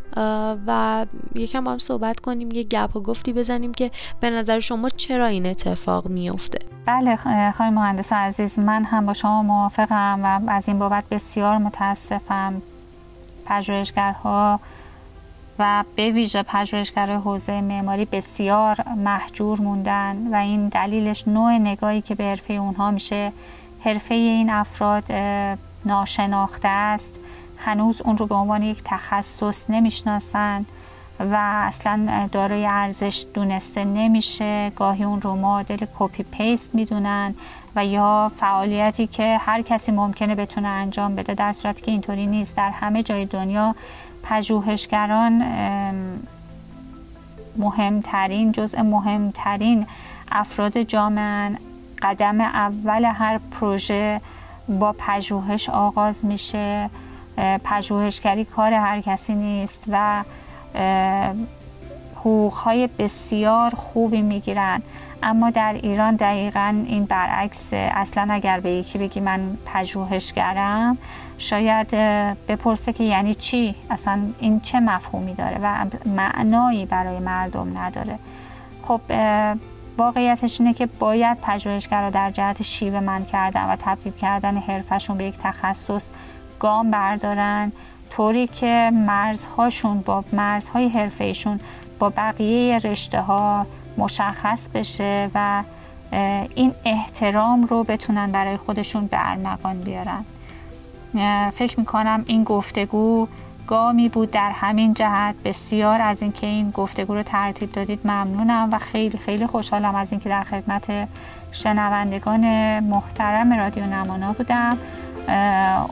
و 0.68 1.06
یکم 1.36 1.64
با 1.64 1.72
هم 1.72 1.78
صحبت 1.78 2.20
کنیم 2.20 2.52
یه 2.52 2.64
گپ 2.64 2.96
و 2.96 3.02
گفتی 3.02 3.34
بزنیم 3.34 3.74
که 3.74 3.92
به 4.20 4.30
نظر 4.30 4.60
شما 4.60 4.90
چرا 4.90 5.26
این 5.26 5.46
اتفاق 5.46 6.08
میفته؟ 6.08 6.60
بله 6.86 7.16
خانم 7.52 7.74
مهندس 7.74 8.14
عزیز 8.14 8.60
من 8.60 8.84
هم 8.84 9.06
با 9.06 9.14
شما 9.14 9.44
موافقم 9.44 10.20
و 10.24 10.52
از 10.52 10.68
این 10.68 10.80
بابت 10.80 11.04
بسیار 11.12 11.58
متاسفم. 11.58 12.62
پژوهشگرها 13.46 14.60
و 15.60 15.84
به 15.96 16.10
ویژه 16.10 16.44
پژوهشگر 16.44 17.16
حوزه 17.16 17.62
معماری 17.62 18.06
بسیار 18.06 18.78
محجور 18.98 19.62
موندن 19.62 20.28
و 20.32 20.36
این 20.36 20.68
دلیلش 20.68 21.28
نوع 21.28 21.52
نگاهی 21.52 22.02
که 22.02 22.16
به 22.16 22.24
حرفه 22.24 22.54
اونها 22.54 22.92
میشه 22.92 23.32
حرفه 23.80 24.14
این 24.16 24.50
افراد 24.50 25.04
ناشناخته 25.86 26.68
است. 26.68 27.16
هنوز 27.58 28.02
اون 28.02 28.18
رو 28.18 28.26
به 28.26 28.36
عنوان 28.36 28.64
یک 28.64 28.82
تخصص 28.86 29.70
نمی‌شناسن 29.70 30.66
و 31.20 31.36
اصلا 31.40 32.28
دارای 32.32 32.66
ارزش 32.66 33.26
دونسته 33.34 33.84
نمیشه. 33.84 34.72
گاهی 34.76 35.04
اون 35.04 35.22
رو 35.22 35.36
معادل 35.36 35.86
کپی 36.00 36.24
پیست 36.24 36.70
می‌دونن 36.74 37.36
و 37.76 37.86
یا 37.86 38.32
فعالیتی 38.36 39.08
که 39.08 39.38
هر 39.38 39.62
کسی 39.62 39.92
ممکنه 39.92 40.36
بتونه 40.36 40.68
انجام 40.68 41.16
بده 41.16 41.34
در 41.34 41.54
صورتی 41.54 41.82
که 41.82 41.92
اینطوری 41.92 42.28
نیست. 42.28 42.58
در 42.58 42.70
همه 42.70 43.04
جای 43.04 43.26
دنیا 43.26 43.76
پژوهشگران 44.30 45.44
مهمترین 47.58 48.52
جزء 48.52 48.84
مهمترین 48.84 49.88
افراد 50.32 50.82
جامعه 50.82 51.58
قدم 52.02 52.42
اول 52.42 53.06
هر 53.06 53.40
پروژه 53.52 54.22
با 54.80 54.96
پژوهش 55.00 55.70
آغاز 55.70 56.26
میشه. 56.26 56.90
پژوهشگری 57.64 58.46
کار 58.46 58.74
هر 58.74 59.02
کسی 59.02 59.36
نیست 59.36 59.84
و 59.92 60.24
حقوقهای 62.16 62.90
بسیار 63.00 63.76
خوبی 63.76 64.22
می‌گیرن. 64.22 64.82
اما 65.24 65.50
در 65.50 65.74
ایران 65.74 66.16
دقیقا 66.16 66.84
این 66.88 67.06
برعکس. 67.06 67.70
اصلا 67.74 68.28
اگر 68.34 68.60
به 68.60 68.72
یکی 68.72 68.98
بگی 68.98 69.20
من 69.20 69.58
پژوهشگرم 69.66 70.98
شاید 71.38 71.90
بپرسه 72.48 72.94
که 72.94 73.04
یعنی 73.04 73.34
چی؟ 73.34 73.76
اصلا 73.90 74.20
این 74.40 74.60
چه 74.60 74.80
مفهومی 74.80 75.34
داره 75.34 75.60
و 75.64 75.86
معنایی 76.06 76.86
برای 76.86 77.20
مردم 77.20 77.78
نداره. 77.78 78.20
خب 78.84 79.02
واقعیتش 79.98 80.62
اینه 80.62 80.74
که 80.74 80.86
باید 80.86 81.38
پژوهشگرا 81.42 82.10
در 82.10 82.32
جهت 82.32 82.64
شیوه 82.64 83.00
من 83.00 83.26
کردن 83.26 83.66
و 83.66 83.76
تبدیل 83.80 84.14
کردن 84.14 84.58
حرفشون 84.58 85.18
به 85.18 85.24
یک 85.24 85.36
تخصص 85.38 86.08
گام 86.60 86.92
بردارن 86.92 87.72
طوری 88.10 88.48
که 88.48 88.92
مرزهاشون 88.94 90.02
با 90.02 90.24
مرزهای 90.34 90.88
حرفهشون 90.90 91.60
با 92.00 92.10
بقیه 92.10 92.78
رشته 92.78 93.22
ها 93.22 93.66
مشخص 93.98 94.68
بشه 94.70 95.30
و 95.36 95.64
این 96.56 96.74
احترام 96.86 97.64
رو 97.64 97.84
بتونن 97.84 98.32
برای 98.32 98.58
خودشون 98.58 99.08
به 99.08 99.18
ارمغان 99.30 99.82
بیارن. 99.82 100.26
فکر 101.54 101.80
می‌کنم 101.80 102.24
این 102.28 102.44
گفتگو 102.44 103.28
گامی 103.68 104.10
بود 104.10 104.32
در 104.32 104.52
همین 104.52 104.94
جهت. 104.94 105.36
بسیار 105.46 106.02
از 106.02 106.22
اینکه 106.22 106.48
این 106.48 106.70
گفتگو 106.70 107.14
رو 107.14 107.24
ترتیب 107.24 107.72
دادید 107.72 108.00
ممنونم 108.06 108.70
و 108.72 108.80
خیلی 108.80 109.18
خیلی 109.18 109.48
خوشحالم 109.48 109.96
از 109.96 110.12
اینکه 110.12 110.30
در 110.30 110.44
خدمت 110.44 111.08
شنوندگان 111.52 112.80
محترم 112.80 113.54
رادیو 113.54 113.86
نمانا 113.86 114.34
بودم. 114.34 114.78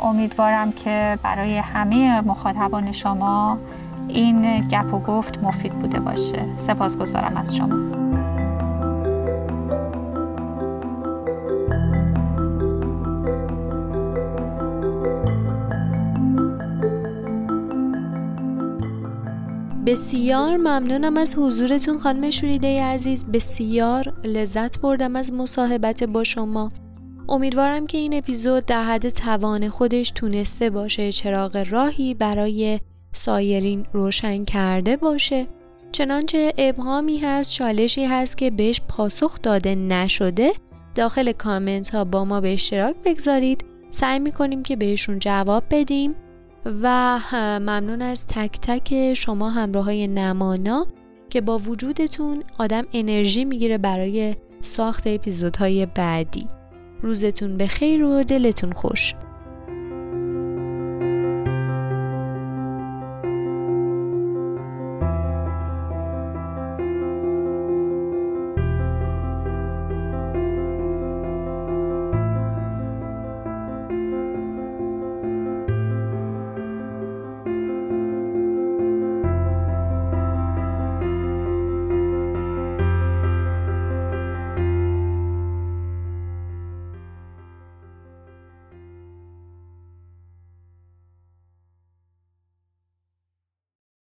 امیدوارم 0.01 0.71
که 0.71 1.19
برای 1.23 1.57
همه 1.57 2.21
مخاطبان 2.21 2.91
شما 2.91 3.57
این 4.07 4.67
گپ 4.67 4.93
و 4.93 4.99
گفت 4.99 5.43
مفید 5.43 5.73
بوده 5.73 5.99
باشه. 5.99 6.45
سپاسگزارم 6.67 7.37
از 7.37 7.55
شما. 7.55 8.02
بسیار 19.85 20.57
ممنونم 20.57 21.17
از 21.17 21.35
حضورتون 21.37 21.97
خانم 21.97 22.29
شوریده 22.29 22.83
عزیز. 22.83 23.25
بسیار 23.25 24.13
لذت 24.23 24.79
بردم 24.79 25.15
از 25.15 25.33
مصاحبت 25.33 26.03
با 26.03 26.23
شما. 26.23 26.71
امیدوارم 27.29 27.87
که 27.87 27.97
این 27.97 28.13
اپیزود 28.13 28.65
در 28.65 28.83
حد 28.83 29.09
توان 29.09 29.69
خودش 29.69 30.11
تونسته 30.11 30.69
باشه 30.69 31.11
چراغ 31.11 31.65
راهی 31.69 32.13
برای 32.13 32.79
سایرین 33.13 33.85
روشن 33.93 34.45
کرده 34.45 34.97
باشه. 34.97 35.47
چنانچه 35.91 36.53
ابهامی 36.57 37.17
هست 37.17 37.51
چالشی 37.51 38.05
هست 38.05 38.37
که 38.37 38.51
بهش 38.51 38.81
پاسخ 38.87 39.41
داده 39.41 39.75
نشده 39.75 40.51
داخل 40.95 41.31
کامنت 41.31 41.95
ها 41.95 42.03
با 42.03 42.25
ما 42.25 42.41
به 42.41 42.53
اشتراک 42.53 42.95
بگذارید. 43.05 43.65
سعی 43.91 44.19
می‌کنیم 44.19 44.63
که 44.63 44.75
بهشون 44.75 45.19
جواب 45.19 45.63
بدیم. 45.71 46.15
و 46.65 47.19
ممنون 47.59 48.01
از 48.01 48.27
تک 48.27 48.59
تک 48.61 49.13
شما 49.13 49.49
همراه 49.49 49.85
های 49.85 50.07
نمانا 50.07 50.87
که 51.29 51.41
با 51.41 51.57
وجودتون 51.57 52.43
آدم 52.57 52.83
انرژی 52.93 53.45
می‌گیره 53.45 53.77
برای 53.77 54.35
ساخت 54.61 55.07
اپیزودهای 55.07 55.85
بعدی. 55.85 56.47
روزتون 57.01 57.57
بخیر 57.57 58.03
و 58.03 58.23
دلتون 58.23 58.71
خوش. 58.71 59.13